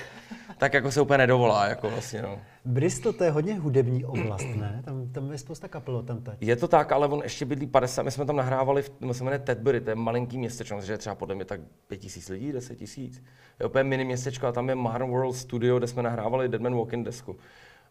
[0.57, 1.65] tak jako se úplně nedovolá.
[1.67, 2.39] Jako vlastně, no.
[2.65, 4.81] Bristol to je hodně hudební oblast, ne?
[4.85, 6.33] Tam, tam je spousta kapelo tam teď.
[6.41, 9.23] Je to tak, ale on ještě bydlí 50, my jsme tam nahrávali, v, to se
[9.23, 12.51] jmenuje Tedbury, to je malinký městečko, že je třeba podle mě tak 5 tisíc lidí,
[12.51, 13.23] 10 tisíc.
[13.59, 17.05] Je úplně mini městečko a tam je Modern World Studio, kde jsme nahrávali Deadman Walking
[17.05, 17.35] desku.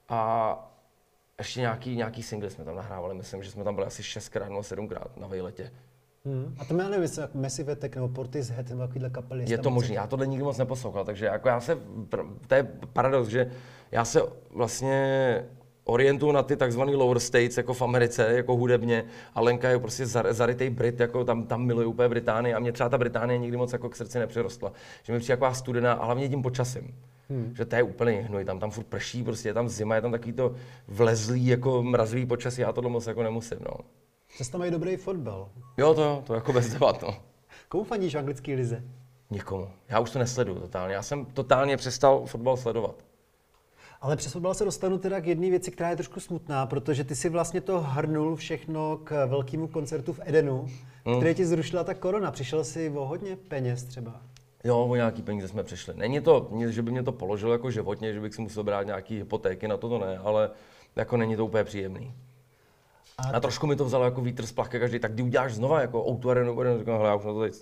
[0.09, 0.73] A
[1.39, 4.61] ještě nějaký, nějaký single jsme tam nahrávali, myslím, že jsme tam byli asi 6krát nebo
[4.61, 5.71] 7krát na vejletě.
[6.25, 6.55] Hmm.
[6.59, 9.45] A to já nevím, jestli Messi Vetek nebo Portishead nebo takovýhle kapely.
[9.49, 11.79] Je to možné, já tohle nikdy moc neposlouchal, takže jako já se,
[12.47, 13.51] to je paradox, že
[13.91, 15.45] já se vlastně
[15.85, 19.05] orientuju na ty takzvané lower states, jako v Americe, jako hudebně,
[19.35, 22.89] a Lenka je prostě zarytej Brit, jako tam, tam miluje úplně Británii a mě třeba
[22.89, 24.73] ta Británie nikdy moc jako k srdci nepřirostla.
[25.03, 26.95] Že mi přijde jako studená, a hlavně tím počasím.
[27.31, 27.55] Hmm.
[27.57, 30.13] Že to je úplně hnoj, tam, tam furt prší, prostě je tam zima, je tam
[30.13, 30.55] takový to
[30.89, 33.75] vlezlý, jako mrazivý počasí, já tohle moc jako nemusím, no.
[34.35, 35.49] Přesto mají dobrý fotbal.
[35.77, 37.17] Jo, to, to jako bez debat, no.
[37.69, 38.83] Komu fandíš v anglické lize?
[39.31, 39.69] Nikomu.
[39.89, 40.95] Já už to nesleduju totálně.
[40.95, 43.05] Já jsem totálně přestal fotbal sledovat.
[44.01, 47.17] Ale přes fotbal se dostanu teda k jedné věci, která je trošku smutná, protože ty
[47.17, 50.69] si vlastně to hrnul všechno k velkému koncertu v Edenu,
[51.05, 51.17] hmm.
[51.17, 52.31] který ti zrušila ta korona.
[52.31, 54.21] Přišel si o hodně peněz třeba.
[54.65, 55.95] Jo, o nějaký peníze jsme přišli.
[55.97, 59.19] Není to, že by mě to položilo jako životně, že bych si musel brát nějaký
[59.19, 60.51] hypotéky, na to to ne, ale
[60.97, 62.15] jako není to úplně příjemný.
[63.33, 66.09] A, trošku mi to vzalo jako vítr z plachy každý, tak kdy uděláš znova jako
[66.09, 67.55] Outu Arenu, říkám, hele, já už na to teď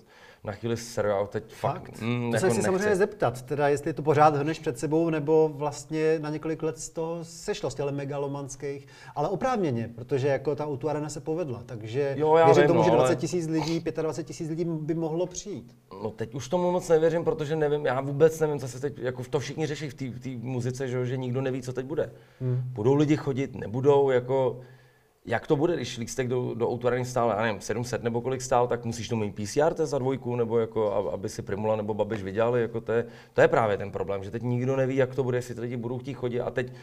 [0.43, 2.01] na chvíli seru, já teď fakt, fakt?
[2.01, 5.51] Mm, to jako se chci samozřejmě zeptat, teda jestli to pořád hrneš před sebou, nebo
[5.55, 10.67] vlastně na několik let z toho sešlo, z těch megalomanských, ale oprávněně, protože jako ta
[10.67, 13.57] Outu Arena se povedla, takže jo, já věřím vím, tomu, že 20 tisíc ale...
[13.57, 15.75] lidí, 25 tisíc lidí by mohlo přijít.
[16.03, 19.23] No teď už tomu moc nevěřím, protože nevím, já vůbec nevím, co se teď, jako
[19.29, 22.11] to všichni řeší v té muzice, že, že nikdo neví, co teď bude.
[22.41, 22.61] Hmm.
[22.65, 24.59] Budou lidi chodit, nebudou, jako
[25.25, 28.67] jak to bude, když lístek do, do Outu stál, já nevím, 700 nebo kolik stál,
[28.67, 32.61] tak musíš to mít PCR za dvojku, nebo jako, aby si Primula nebo Babiš vydělali,
[32.61, 35.37] jako to je, to je právě ten problém, že teď nikdo neví, jak to bude,
[35.37, 36.73] jestli ty lidi budou chtít chodit a teď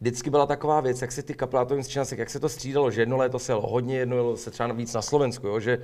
[0.00, 1.84] vždycky byla taková věc, jak se ty kapelátovým
[2.16, 5.02] jak se to střídalo, že jedno léto se jelo hodně, jedno se třeba víc na
[5.02, 5.82] Slovensku, jo, že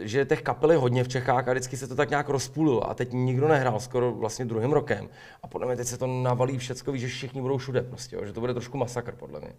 [0.00, 2.94] že těch kapel je hodně v Čechách a vždycky se to tak nějak rozpůlilo a
[2.94, 5.08] teď nikdo nehrál skoro vlastně druhým rokem.
[5.42, 8.24] A podle mě teď se to navalí všecko, ví, že všichni budou všude prostě, jo,
[8.24, 9.52] že to bude trošku masakr podle mě.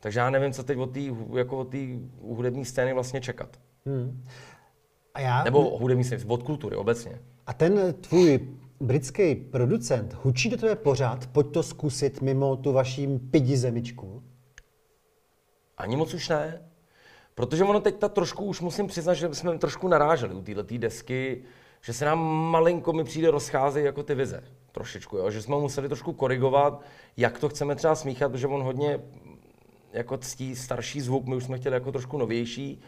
[0.00, 1.00] Takže já nevím, co teď od té
[1.36, 1.66] jako
[2.20, 3.60] hudební scény vlastně čekat.
[3.86, 4.24] Hmm.
[5.14, 5.44] A já...
[5.44, 7.18] Nebo hudební scény, od kultury obecně.
[7.46, 8.48] A ten tvůj
[8.80, 14.22] britský producent hučí do tebe pořád, pojď to zkusit mimo tu vaší pidi zemičku?
[15.76, 16.62] Ani moc už ne.
[17.34, 21.44] Protože ono teď ta trošku, už musím přiznat, že jsme trošku naráželi u této desky,
[21.80, 22.18] že se nám
[22.50, 24.44] malinko mi přijde rozcházejí jako ty vize.
[24.72, 25.30] Trošičku, jo?
[25.30, 26.82] že jsme museli trošku korigovat,
[27.16, 29.00] jak to chceme třeba smíchat, protože on hodně
[29.94, 32.82] jako ctí starší zvuk, my už jsme chtěli jako trošku novější.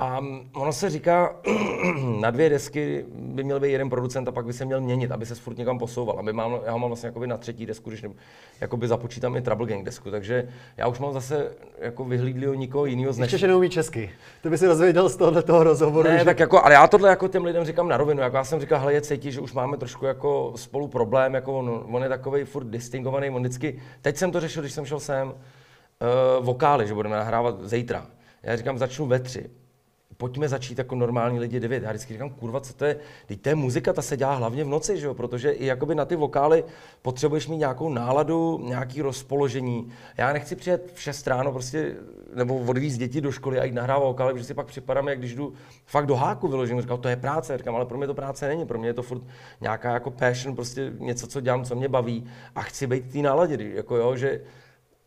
[0.00, 0.20] A
[0.54, 1.36] ono se říká,
[2.20, 5.26] na dvě desky by měl být jeden producent a pak by se měl měnit, aby
[5.26, 6.18] se furt někam posouval.
[6.18, 8.08] Aby mám, já ho mám vlastně jakoby na třetí desku, když ne,
[8.60, 10.10] jakoby započítám i Trouble Gang desku.
[10.10, 14.10] Takže já už mám zase jako vyhlídlého nikoho jiného z Ještě, neumí česky.
[14.42, 16.08] To by si dozvěděl z tohoto toho rozhovoru.
[16.08, 16.24] Ne, že...
[16.24, 18.22] tak jako, ale já tohle jako těm lidem říkám na rovinu.
[18.22, 21.58] Jako já jsem říkal, hele, je cítí, že už máme trošku jako spolu problém, jako
[21.58, 25.00] on, on je takový furt distingovaný, on vždycky, teď jsem to řešil, když jsem šel
[25.00, 25.32] sem,
[26.00, 28.06] uh, vokály, že budeme nahrávat zítra.
[28.42, 29.50] Já říkám, začnu ve tři
[30.20, 31.82] pojďme začít jako normální lidi devět.
[31.82, 32.96] Já vždycky říkám, kurva, co to je?
[33.26, 35.14] Teď to je muzika, ta se dělá hlavně v noci, že jo?
[35.14, 36.64] protože i jakoby na ty vokály
[37.02, 39.92] potřebuješ mít nějakou náladu, nějaký rozpoložení.
[40.16, 41.96] Já nechci přijet v 6 ráno prostě,
[42.34, 45.34] nebo odvízt děti do školy a jít nahrávat vokály, protože si pak připadám, jak když
[45.34, 45.52] jdu
[45.86, 46.80] fakt do háku vyložím.
[46.80, 49.02] Říkal, to je práce, říkám, ale pro mě to práce není, pro mě je to
[49.02, 49.22] furt
[49.60, 53.18] nějaká jako passion, prostě něco, co dělám, co mě baví a chci být v té
[53.18, 54.40] náladě, jako jo, že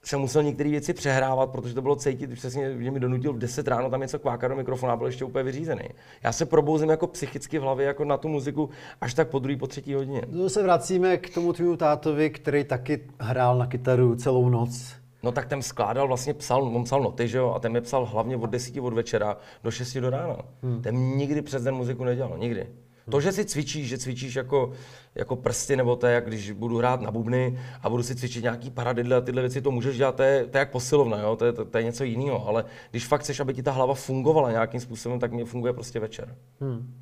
[0.04, 3.68] jsem musel některé věci přehrávat, protože to bylo cítit, se mě, mi donutil v 10
[3.68, 5.84] ráno tam něco kvákat do mikrofonu a byl ještě úplně vyřízený.
[6.24, 8.70] Já se probouzím jako psychicky v hlavě jako na tu muziku
[9.02, 10.22] až tak po druhý, po třetí hodině.
[10.32, 14.96] No se vracíme k tomu tvému tátovi, který taky hrál na kytaru celou noc.
[15.24, 18.06] No tak ten skládal, vlastně psal, on psal noty, že jo, a ten mi psal
[18.06, 20.38] hlavně od 10 od večera do 6 do rána.
[20.64, 20.82] Hmm.
[20.82, 22.68] Ten nikdy přes den muziku nedělal, nikdy.
[23.10, 24.72] To, že si cvičíš, že cvičíš jako,
[25.16, 28.44] jako prsty, nebo to je, jak když budu hrát na bubny a budu si cvičit
[28.44, 31.36] nějaký paradidle a tyhle věci, to můžeš dělat, to je, to je jak posilovna, jo?
[31.36, 32.48] To, je, to, to, je něco jiného.
[32.48, 36.00] Ale když fakt chceš, aby ti ta hlava fungovala nějakým způsobem, tak mě funguje prostě
[36.00, 36.36] večer.
[36.60, 36.94] Hmm.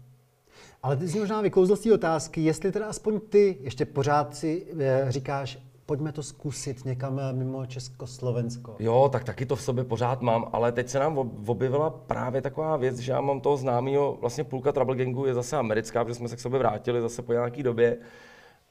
[0.83, 4.65] Ale ty jsi možná vykouzl z té otázky, jestli teda aspoň ty ještě pořád si
[4.79, 5.57] e, říkáš,
[5.91, 8.75] pojďme to zkusit někam eh, mimo Československo.
[8.79, 12.77] Jo, tak taky to v sobě pořád mám, ale teď se nám objevila právě taková
[12.77, 16.29] věc, že já mám toho známého, vlastně půlka Trouble Gangu je zase americká, protože jsme
[16.29, 17.97] se k sobě vrátili zase po nějaké době.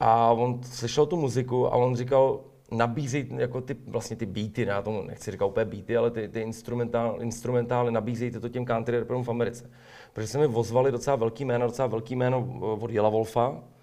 [0.01, 4.83] A on slyšel tu muziku a on říkal, nabízej jako ty, vlastně ty beaty, já
[4.83, 9.25] tomu nechci říkat úplně beaty, ale ty, ty instrumentál, instrumentály, nabízejte to těm country rapperům
[9.25, 9.71] v Americe.
[10.13, 13.80] Protože se mi vozvali docela velký jméno, docela velký jméno od Jela Wolfa, Eh,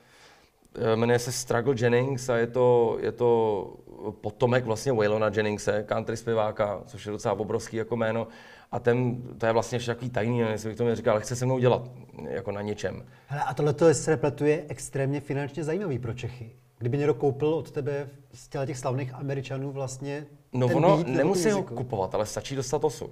[0.96, 3.74] jmenuje se Struggle Jennings a je to, je to
[4.22, 8.28] potomek vlastně Waylona Jenningse, country zpěváka, což je docela obrovský jako jméno.
[8.72, 11.36] A ten, to je vlastně ještě takový tajný, jestli bych to mi říkal, ale chce
[11.36, 11.90] se mnou dělat
[12.30, 13.06] jako na něčem.
[13.28, 16.56] Hele, a tohle se repletuje extrémně finančně zajímavý pro Čechy.
[16.78, 22.16] Kdyby někdo koupil od tebe z těch slavných Američanů vlastně No ono nemusí ho kupovat,
[22.16, 23.10] ale stačí dostat osu.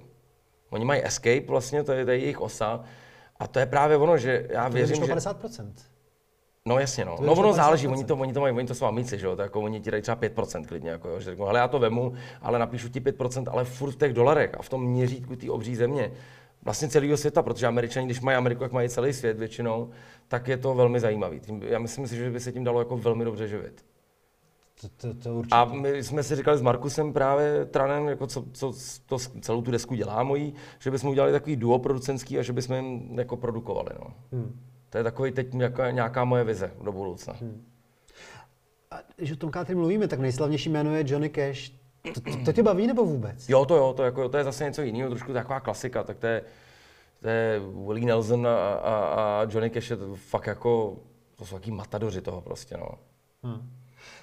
[0.70, 2.84] Oni mají Escape vlastně, to je, to je jejich osa.
[3.38, 5.14] A to je právě ono, že já věřím, že...
[5.14, 5.72] 50%.
[6.66, 7.16] No jasně, no.
[7.20, 9.42] No ono záleží, oni to, oni to mají, oni to jsou amici, že jo, to
[9.42, 12.12] jako oni ti dají třeba 5% klidně, jako jo, že řeknu, ale já to vemu,
[12.42, 15.76] ale napíšu ti 5%, ale furt v těch dolarech a v tom měřítku té obří
[15.76, 16.12] země,
[16.64, 19.90] vlastně celého světa, protože američani, když mají Ameriku, jak mají celý svět většinou,
[20.28, 21.40] tak je to velmi zajímavý.
[21.40, 23.84] Tím, já myslím si, že by se tím dalo jako velmi dobře živit.
[24.80, 25.54] To, to, to určitě.
[25.54, 28.72] A my jsme si říkali s Markusem právě Tranem, jako co, co
[29.06, 32.76] to, celou tu desku dělá mojí, že bychom udělali takový duo producentský a že bychom
[32.76, 33.90] jim jako produkovali.
[34.00, 34.06] No.
[34.32, 34.60] Hmm.
[34.90, 37.34] To je takový teď nějaká, nějaká moje vize do budoucna.
[37.40, 37.64] Hmm.
[38.90, 41.72] A když o tom Kátry mluvíme, tak nejslavnější jméno je Johnny Cash.
[42.14, 43.48] To, to, to tě baví nebo vůbec?
[43.48, 46.26] Jo, to jo, to, jako, to je zase něco jiného, trošku taková klasika, tak to
[46.26, 46.42] je,
[47.20, 50.98] to je Willie Nelson a, a, a Johnny Cash je to fakt jako,
[51.36, 52.88] to jsou taky matadoři toho prostě, no.
[53.42, 53.70] Hmm.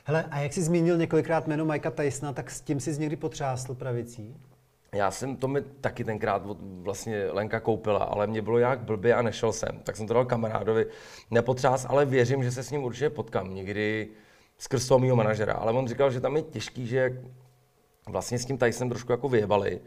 [0.03, 3.75] Hele, a jak jsi zmínil několikrát jméno Mikea Tysona, tak s tím jsi někdy potřásl
[3.75, 4.35] pravicí?
[4.93, 6.41] Já jsem to mi taky tenkrát
[6.81, 9.79] vlastně Lenka koupila, ale mě bylo jak blbě a nešel jsem.
[9.83, 10.85] Tak jsem to dal kamarádovi,
[11.31, 14.09] nepotřás, ale věřím, že se s ním určitě potkám někdy
[14.57, 15.53] skrz toho mýho manažera.
[15.53, 17.21] Ale on říkal, že tam je těžký, že
[18.07, 19.81] vlastně s tím tady jsem trošku jako vyjebali.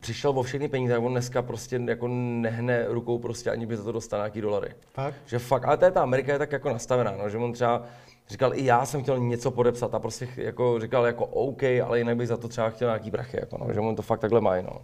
[0.00, 3.92] Přišel o všechny peníze, on dneska prostě jako nehne rukou prostě, ani by za to
[3.92, 4.74] dostal nějaký dolary.
[4.94, 5.14] Fakt?
[5.26, 7.86] Že fakt, ale to je ta Amerika je tak jako nastavená, no, že on třeba
[8.28, 12.16] říkal, i já jsem chtěl něco podepsat a prostě jako říkal jako OK, ale jinak
[12.16, 14.62] bych za to třeba chtěl nějaký brachy, jako no, že on to fakt takhle mají,
[14.62, 14.82] no.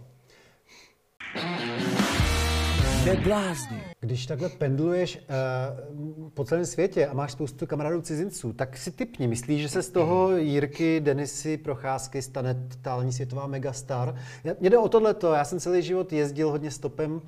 [3.99, 9.27] Když takhle pendluješ uh, po celém světě a máš spoustu kamarádů cizinců, tak si typni,
[9.27, 14.15] myslíš, že se z toho Jirky, Denisy, Procházky stane totální světová megastar?
[14.59, 17.21] Mně jde o tohleto, já jsem celý život jezdil hodně stopem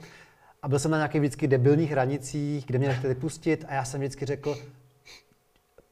[0.62, 4.00] a byl jsem na nějakých vždycky debilních hranicích, kde mě nechtěli pustit a já jsem
[4.00, 4.58] vždycky řekl,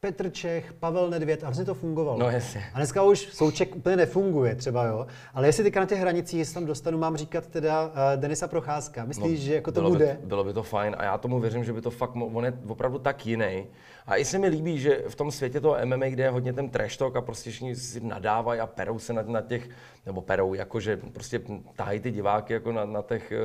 [0.06, 2.20] Petr Čech, Pavel Nedvěd a hrozně to fungovalo.
[2.20, 2.64] No jasně.
[2.74, 5.08] A dneska už Souček úplně nefunguje třeba, jo.
[5.34, 9.06] Ale jestli teďka na těch hranicích, jestli tam dostanu, mám říkat teda uh, Denisa Procházka.
[9.06, 10.18] Myslíš, no, že jako to bude?
[10.22, 12.54] By, bylo by to fajn a já tomu věřím, že by to fakt, on je
[12.68, 13.68] opravdu tak jiný.
[14.08, 16.70] A i se mi líbí, že v tom světě toho MMA, kde je hodně ten
[16.70, 19.70] trash talk a prostě všichni si nadávají a perou se na, na těch,
[20.06, 21.42] nebo perou, jakože prostě
[21.76, 23.38] tahají ty diváky jako na, na těch, eh,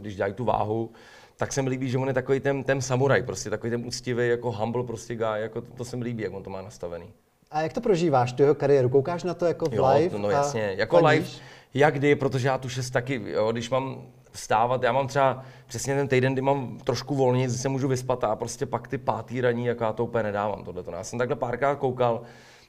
[0.00, 0.90] když dělají tu váhu,
[1.36, 4.28] tak se mi líbí, že on je takový ten, ten samuraj, prostě takový ten úctivý,
[4.28, 7.06] jako humble prostě guy, jako to, to se mi líbí, jak on to má nastavený.
[7.50, 8.88] A jak to prožíváš, tu jeho kariéru?
[8.88, 10.18] Koukáš na to jako v jo, live?
[10.18, 11.18] No jasně, jako fandíš?
[11.18, 11.44] live,
[11.74, 14.02] jak kdy, protože já tu šest taky, jo, když mám
[14.34, 14.82] vstávat.
[14.82, 18.66] Já mám třeba přesně ten týden, kdy mám trošku volně, se můžu vyspat a prostě
[18.66, 20.64] pak ty pátý raní, jako já to úplně nedávám.
[20.64, 20.90] Tohleto.
[20.90, 22.22] Já jsem takhle párkrát koukal,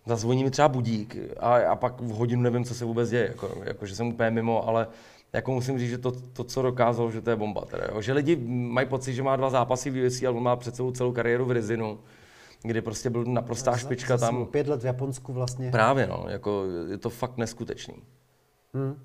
[0.05, 3.51] zazvoní mi třeba budík a, a pak v hodinu nevím, co se vůbec děje, jako,
[3.63, 4.87] jako že jsem úplně mimo, ale
[5.35, 7.65] jako musím říct, že to, to co dokázal, že to je bomba.
[7.65, 8.01] Teda, jo.
[8.01, 10.91] Že lidi mají pocit, že má dva zápasy v UFC, ale on má před sebou
[10.91, 11.99] celou kariéru v Rizinu,
[12.61, 14.45] kdy prostě byl naprostá špička Zase tam.
[14.45, 15.71] Pět let v Japonsku vlastně.
[15.71, 17.95] Právě, no, jako je to fakt neskutečný.
[18.73, 18.95] Hmm.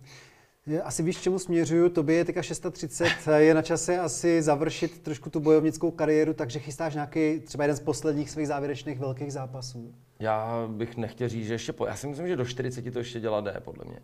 [0.85, 1.89] Asi víš, k čemu směřuju.
[1.89, 6.95] Tobě je teďka 630, je na čase asi završit trošku tu bojovnickou kariéru, takže chystáš
[6.95, 9.95] nějaký třeba jeden z posledních svých závěrečných velkých zápasů.
[10.19, 11.87] Já bych nechtěl říct, že ještě po...
[11.87, 14.01] Já si myslím, že do 40 to ještě dělat jde, podle mě.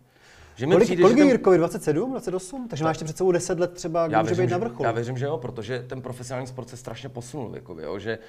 [0.57, 1.57] Že mi Kolik, přijde, kolik že ten- Jirkovi?
[1.57, 2.67] 27, 28?
[2.67, 4.85] Takže máš ještě před sebou 10 let třeba, kdy já může věřím, být na vrcholu.
[4.85, 8.19] Já věřím, že jo, protože ten profesionální sport se strašně posunul věkově, jo, že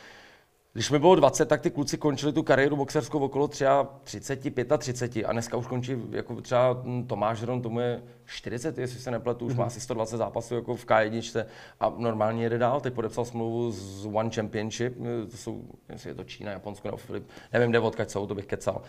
[0.73, 4.41] když mi bylo 20, tak ty kluci končili tu kariéru boxerskou okolo třeba 30,
[4.79, 9.47] 35 a dneska už končí jako třeba Tomáš Hron, tomu je 40, jestli se nepletu,
[9.47, 11.45] už má asi 120 zápasů jako v K1
[11.81, 12.81] a normálně jede dál.
[12.81, 14.97] Teď podepsal smlouvu z One Championship,
[15.31, 18.47] to jsou, jestli je to Čína, Japonsko nebo Filip, nevím, kde odkaď jsou, to bych
[18.47, 18.83] kecal.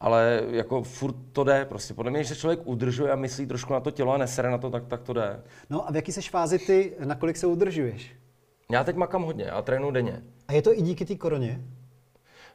[0.00, 3.72] Ale jako furt to jde, prostě podle mě, když se člověk udržuje a myslí trošku
[3.72, 5.42] na to tělo a nesere na to, tak, tak to jde.
[5.70, 8.16] No a v jaký seš fázi ty, na kolik se udržuješ?
[8.70, 10.22] Já teď makám hodně, já trénuji denně.
[10.48, 11.64] A je to i díky té koroně?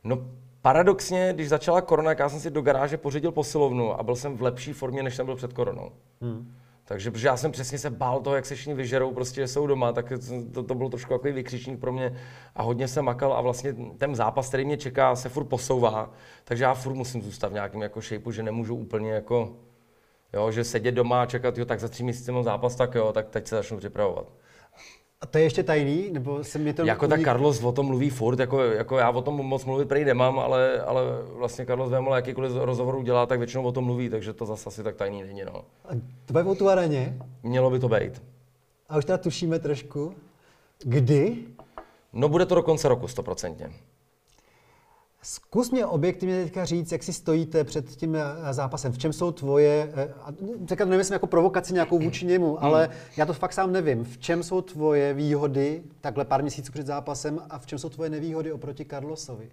[0.03, 0.25] No
[0.61, 4.37] paradoxně, když začala korona, tak já jsem si do garáže pořídil posilovnu a byl jsem
[4.37, 5.91] v lepší formě, než jsem byl před koronou.
[6.21, 6.55] Hmm.
[6.86, 9.67] Takže, protože já jsem přesně se bál toho, jak se všichni vyžerou, prostě že jsou
[9.67, 10.13] doma, tak
[10.53, 12.19] to, to bylo trošku takový vykřičník pro mě
[12.55, 16.11] a hodně jsem makal a vlastně ten zápas, který mě čeká, se furt posouvá,
[16.43, 19.55] takže já furt musím zůstat v nějakém jako shapeu, že nemůžu úplně jako,
[20.34, 23.13] jo, že sedět doma a čekat, jo, tak za tři měsíce mám zápas, tak jo,
[23.13, 24.25] tak teď se začnu připravovat.
[25.22, 26.09] A to je ještě tajný?
[26.11, 29.09] Nebo se mi to Jako tak unik- Carlos o tom mluví furt, jako, jako já
[29.09, 31.01] o tom moc mluvit prý nemám, ale, ale
[31.38, 34.84] vlastně Carlos Vémola jakýkoliv rozhovor udělá, tak většinou o tom mluví, takže to zase asi
[34.84, 35.43] tak tajný není.
[35.45, 35.65] No.
[35.86, 35.89] A
[36.26, 37.17] to bude o tu areně?
[37.43, 38.22] Mělo by to být.
[38.89, 40.13] A už teda tušíme trošku.
[40.84, 41.38] Kdy?
[42.13, 43.69] No bude to do konce roku, stoprocentně.
[45.24, 48.91] Zkus mě objektivně teďka říct, jak si stojíte před tím eh, zápasem.
[48.91, 50.13] V čem jsou tvoje, eh,
[50.67, 54.03] teďka to nemyslím jako provokaci nějakou vůči němu, ale já to fakt sám nevím.
[54.03, 58.09] V čem jsou tvoje výhody takhle pár měsíců před zápasem a v čem jsou tvoje
[58.09, 59.49] nevýhody oproti Carlosovi?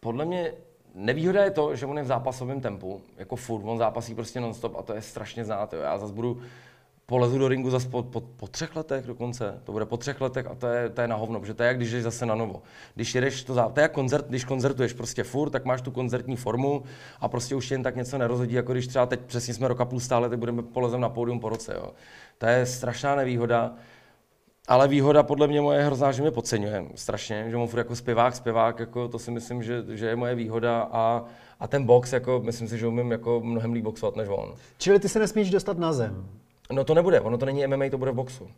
[0.00, 0.54] Podle mě
[0.94, 4.76] nevýhoda je to, že on je v zápasovém tempu, jako furt, on zápasí prostě non-stop
[4.78, 5.72] a to je strašně znát.
[5.72, 5.80] Jo.
[5.80, 6.42] Já zase budu,
[7.06, 10.46] polezu do ringu zase po, po, po, třech letech dokonce, to bude po třech letech
[10.46, 12.34] a to je, to je na hovno, protože to je jak když jdeš zase na
[12.34, 12.62] novo.
[12.94, 15.90] Když jedeš to, zá- to je jak koncert, když koncertuješ prostě furt, tak máš tu
[15.90, 16.82] koncertní formu
[17.20, 20.00] a prostě už jen tak něco nerozhodí, jako když třeba teď přesně jsme roka půl
[20.00, 21.74] stále, teď budeme polezem na pódium po roce.
[21.74, 21.92] Jo.
[22.38, 23.72] To je strašná nevýhoda.
[24.68, 27.96] Ale výhoda podle mě moje je hrozná, že mě podceňuje strašně, že mám furt jako
[27.96, 31.24] zpěvák, zpěvák, jako to si myslím, že, že je moje výhoda a,
[31.60, 34.54] a ten box, jako myslím si, že umím jako mnohem líp boxovat než on.
[34.78, 36.28] Čili ty se nesmíš dostat na zem.
[36.72, 38.48] No to nebude, ono to není MMA, to bude v boxu.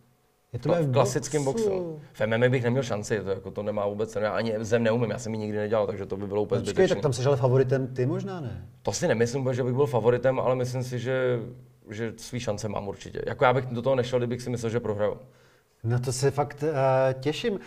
[0.55, 2.01] Je To v klasickém boxu.
[2.13, 4.25] V MMA bych neměl šanci, to, jako, to nemá vůbec cenu.
[4.25, 6.95] Já ani zem neumím, já jsem ji nikdy nedělal, takže to by bylo úplně zbytečné.
[6.95, 8.69] tak tam jsi ale favoritem ty možná ne.
[8.83, 11.41] To si nemyslím, že bych byl favoritem, ale myslím si, že,
[11.91, 13.23] že svý šance mám určitě.
[13.27, 15.19] Jako já bych do toho nešel, kdybych si myslel, že prohraju.
[15.85, 17.61] Na to se fakt uh, těším.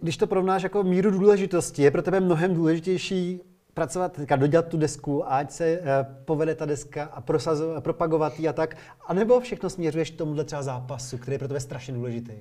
[0.00, 3.40] Když to porovnáš jako míru důležitosti, je pro tebe mnohem důležitější
[3.74, 5.86] pracovat, teďka dodělat tu desku, ať se uh,
[6.24, 10.62] povede ta deska a prosazovat, propagovat ji a tak, anebo všechno směřuješ k tomuhle třeba
[10.62, 12.32] zápasu, který je pro tebe strašně důležitý.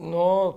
[0.00, 0.54] No,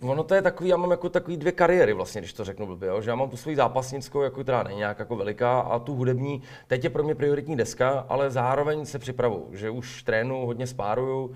[0.00, 2.88] ono to je takový, já mám jako takový dvě kariéry vlastně, když to řeknu blbě,
[2.88, 3.00] jo?
[3.00, 6.42] že já mám tu svoji zápasnickou, jako která není nějak jako veliká, a tu hudební,
[6.66, 11.34] teď je pro mě prioritní deska, ale zároveň se připravu, že už trénu, hodně spáruju,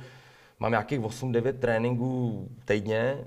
[0.59, 3.25] mám nějakých 8-9 tréninků týdně,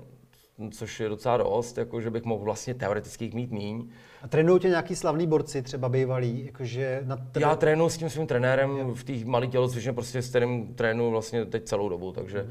[0.70, 3.88] což je docela dost, jako že bych mohl vlastně teoreticky mít míň.
[4.22, 7.46] A trénují tě nějaký slavný borci, třeba bývalí, jakože na tebe...
[7.46, 11.44] Já trénuji s tím svým trenérem v té malé tělocvičně, prostě s kterým trénuji vlastně
[11.44, 12.46] teď celou dobu, takže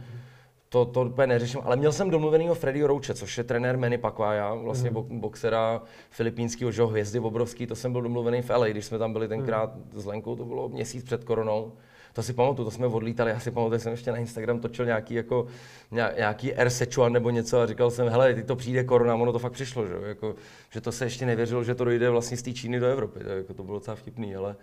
[0.69, 1.61] to, to úplně neřeším.
[1.63, 5.19] Ale měl jsem domluvenýho Freddyho Rouche, což je trenér Manny Pacquiao, vlastně mm.
[5.19, 9.13] boxera filipínského, že jo, hvězdy obrovský, to jsem byl domluvený v LA, když jsme tam
[9.13, 11.73] byli tenkrát s Lenkou, to bylo měsíc před koronou.
[12.15, 14.85] To si pamatuju, to jsme odlítali, já si pamatuju, že jsem ještě na Instagram točil
[14.85, 15.47] nějaký, jako,
[15.91, 16.69] ně- nějaký Air
[17.09, 19.93] nebo něco a říkal jsem, hele, teď to přijde korona, ono to fakt přišlo, že,
[20.07, 20.35] jako,
[20.69, 23.29] že to se ještě nevěřilo, že to dojde vlastně z té Číny do Evropy, to,
[23.29, 24.55] jako, to bylo docela vtipný, ale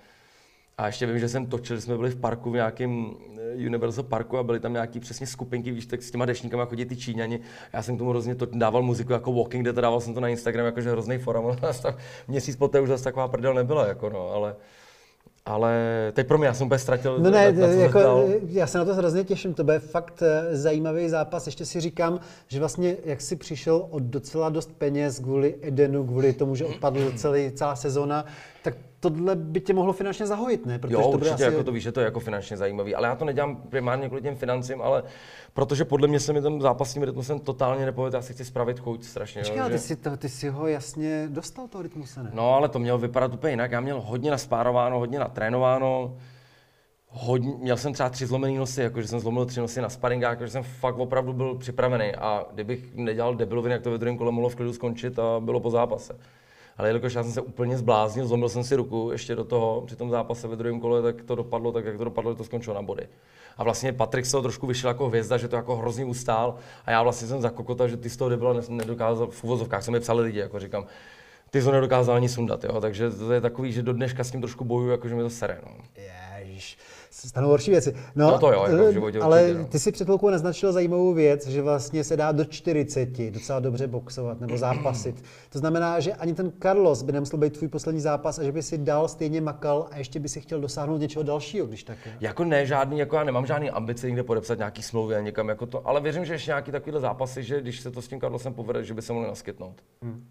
[0.79, 4.39] a ještě vím, že jsem točil, jsme byli v parku v nějakém eh, Universal parku
[4.39, 7.41] a byly tam nějaký přesně skupinky, víš, tak s těma dešníkama chodí ty Číňani.
[7.73, 10.29] Já jsem k tomu hrozně to dával muziku jako Walking Dead, dával jsem to na
[10.29, 11.75] Instagram jakože hrozný forum, ale
[12.29, 14.57] měsíc poté už zase taková prdel nebyla, jako no, ale,
[15.47, 15.77] ale
[16.15, 18.85] teď pro mě, já jsem úplně ztratil, No ne, na, na jako, já se na
[18.85, 21.47] to hrozně těším, to bude fakt eh, zajímavý zápas.
[21.47, 26.33] Ještě si říkám, že vlastně jak si přišel od docela dost peněz kvůli Edenu, kvůli
[26.33, 28.25] tomu, že odpadl celý, celá sezona,
[28.63, 30.79] tak tohle by tě mohlo finančně zahojit, ne?
[30.79, 31.43] Protože jo, to určitě, asi...
[31.43, 34.23] jako to víš, že to je jako finančně zajímavý, ale já to nedělám primárně kvůli
[34.23, 35.03] těm financím, ale
[35.53, 39.05] protože podle mě se mi ten zápasním rytmusem totálně nepovedl, já si chci spravit chuť
[39.05, 39.41] strašně.
[39.41, 39.73] Počkej, jo, že...
[39.73, 42.31] ty, si to, ty si ho jasně dostal, toho rytmuse, ne?
[42.35, 46.17] No, ale to mělo vypadat úplně jinak, já měl hodně naspárováno, hodně natrénováno,
[47.09, 50.51] hodně, měl jsem třeba tři zlomený nosy, jakože jsem zlomil tři nosy na sparingách, jakože
[50.51, 54.49] jsem fakt opravdu byl připravený a kdybych nedělal debiloviny, jak to ve druhém kole mohlo
[54.49, 56.19] v klidu skončit a bylo po zápase.
[56.77, 59.97] Ale jelikož já jsem se úplně zbláznil, zlomil jsem si ruku ještě do toho při
[59.97, 62.83] tom zápase ve druhém kole, tak to dopadlo, tak jak to dopadlo, to skončilo na
[62.83, 63.09] body.
[63.57, 66.57] A vlastně Patrik toho trošku vyšel jako hvězda, že to jako hrozně ustál
[66.87, 70.01] a já vlastně jsem zakokotal, že ty z toho debila nedokázal, v uvozovkách jsem mi
[70.01, 70.87] psali lidi, jako říkám,
[71.51, 72.81] ty to nedokázal ani sundat, jo?
[72.81, 75.59] takže to je takový, že do dneška s tím trošku bojuju, jakože mi to sere.
[75.67, 75.77] No.
[76.53, 76.79] Ježiš
[77.29, 77.95] stanou horší věci.
[78.15, 79.65] No, no to jo, jako v eh, životě Ale určitě, no.
[79.65, 83.87] ty si před chvilkou naznačil zajímavou věc, že vlastně se dá do 40 docela dobře
[83.87, 85.25] boxovat nebo zápasit.
[85.51, 88.63] To znamená, že ani ten Carlos by nemusel být tvůj poslední zápas a že by
[88.63, 91.99] si dál stejně makal a ještě by si chtěl dosáhnout něčeho dalšího, když tak.
[92.21, 95.67] Jako ne, žádný, jako já nemám žádný ambice někde podepsat nějaký smlouvy a někam jako
[95.67, 98.55] to, ale věřím, že ještě nějaký takovýhle zápasy, že když se to s tím Carlosem
[98.55, 99.83] povede, že by se mohli naskytnout.
[100.03, 100.25] Hmm.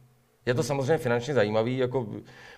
[0.45, 2.07] Je to samozřejmě finančně zajímavý, jako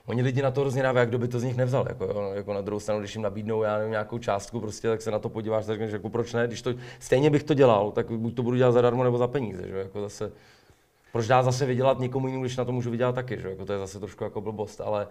[0.05, 1.85] oni lidi na to hrozně dávají, jak kdo by to z nich nevzal.
[1.89, 5.11] Jako, jako na druhou stranu, když jim nabídnou já nevím, nějakou částku, prostě, tak se
[5.11, 8.11] na to podíváš a řekneš, jako proč ne, když to stejně bych to dělal, tak
[8.11, 9.67] buď to budu dělat zadarmo nebo za peníze.
[9.67, 9.77] Že?
[9.77, 10.31] Jako zase,
[11.11, 13.49] proč dá zase vydělat někomu jinému, když na to můžu vydělat taky, že?
[13.49, 15.07] Jako to je zase trošku jako blbost, ale,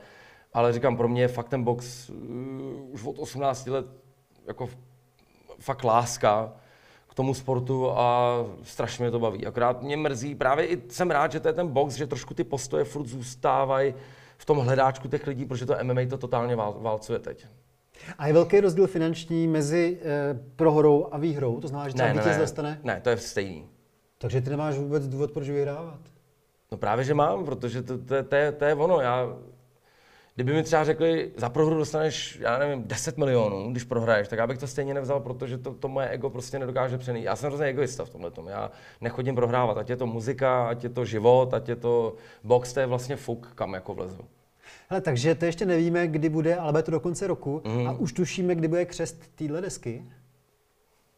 [0.52, 2.16] ale říkám, pro mě je fakt ten box uh,
[2.92, 3.86] už od 18 let
[4.46, 4.68] jako
[5.58, 6.52] fakt láska
[7.12, 9.46] k tomu sportu a strašně mě to baví.
[9.46, 12.44] Akorát mě mrzí, právě i jsem rád, že to je ten box, že trošku ty
[12.44, 13.94] postoje furt zůstávají
[14.38, 17.46] v tom hledáčku těch lidí, protože to MMA to totálně válcuje teď.
[18.18, 21.60] A je velký rozdíl finanční mezi eh, prohrou a výhrou?
[21.60, 22.80] To znamená, že třeba ne, ne, dostane?
[22.82, 23.66] Ne, to je stejný.
[24.18, 26.00] Takže ty nemáš vůbec důvod, proč vyhrávat?
[26.72, 29.00] No právě, že mám, protože to, to, to, je, to je ono.
[29.00, 29.36] Já
[30.34, 34.46] Kdyby mi třeba řekli, za prohru dostaneš, já nevím, 10 milionů, když prohraješ, tak já
[34.46, 37.24] bych to stejně nevzal, protože to, to moje ego prostě nedokáže přenést.
[37.24, 38.48] Já jsem hrozně egoista v tomhle tom.
[38.48, 38.70] Já
[39.00, 42.14] nechodím prohrávat, ať je to muzika, ať je to život, ať je to
[42.44, 44.24] box, to je vlastně fuk, kam jako vlezu.
[44.88, 47.86] Hele, takže to ještě nevíme, kdy bude, ale bude to do konce roku mm.
[47.86, 50.04] a už tušíme, kdy bude křest téhle desky?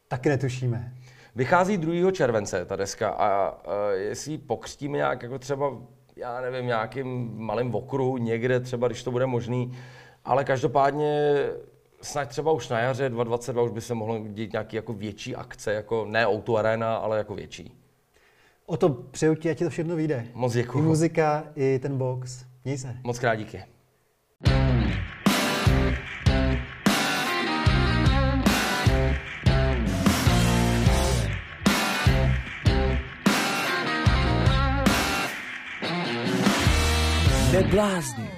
[0.09, 0.93] Taky netušíme.
[1.37, 2.11] Vychází 2.
[2.13, 5.73] července ta deska a, a jestli ji pokřtíme nějak jako třeba
[6.17, 9.73] já nevím, nějakým malým okruhu někde, třeba když to bude možný,
[10.25, 11.35] ale každopádně
[12.03, 15.73] snad třeba už na jaře 2022 už by se mohlo dít nějaký jako větší akce,
[15.73, 17.73] jako ne Auto Arena, ale jako větší.
[18.67, 20.27] O to přeju ti, ať ti to všechno vyjde.
[20.35, 20.79] Moc děkuji.
[20.79, 22.45] I muzika, i ten box.
[22.65, 22.97] Měj se.
[23.05, 23.63] Moc krát díky.
[37.55, 38.34] Neblázni.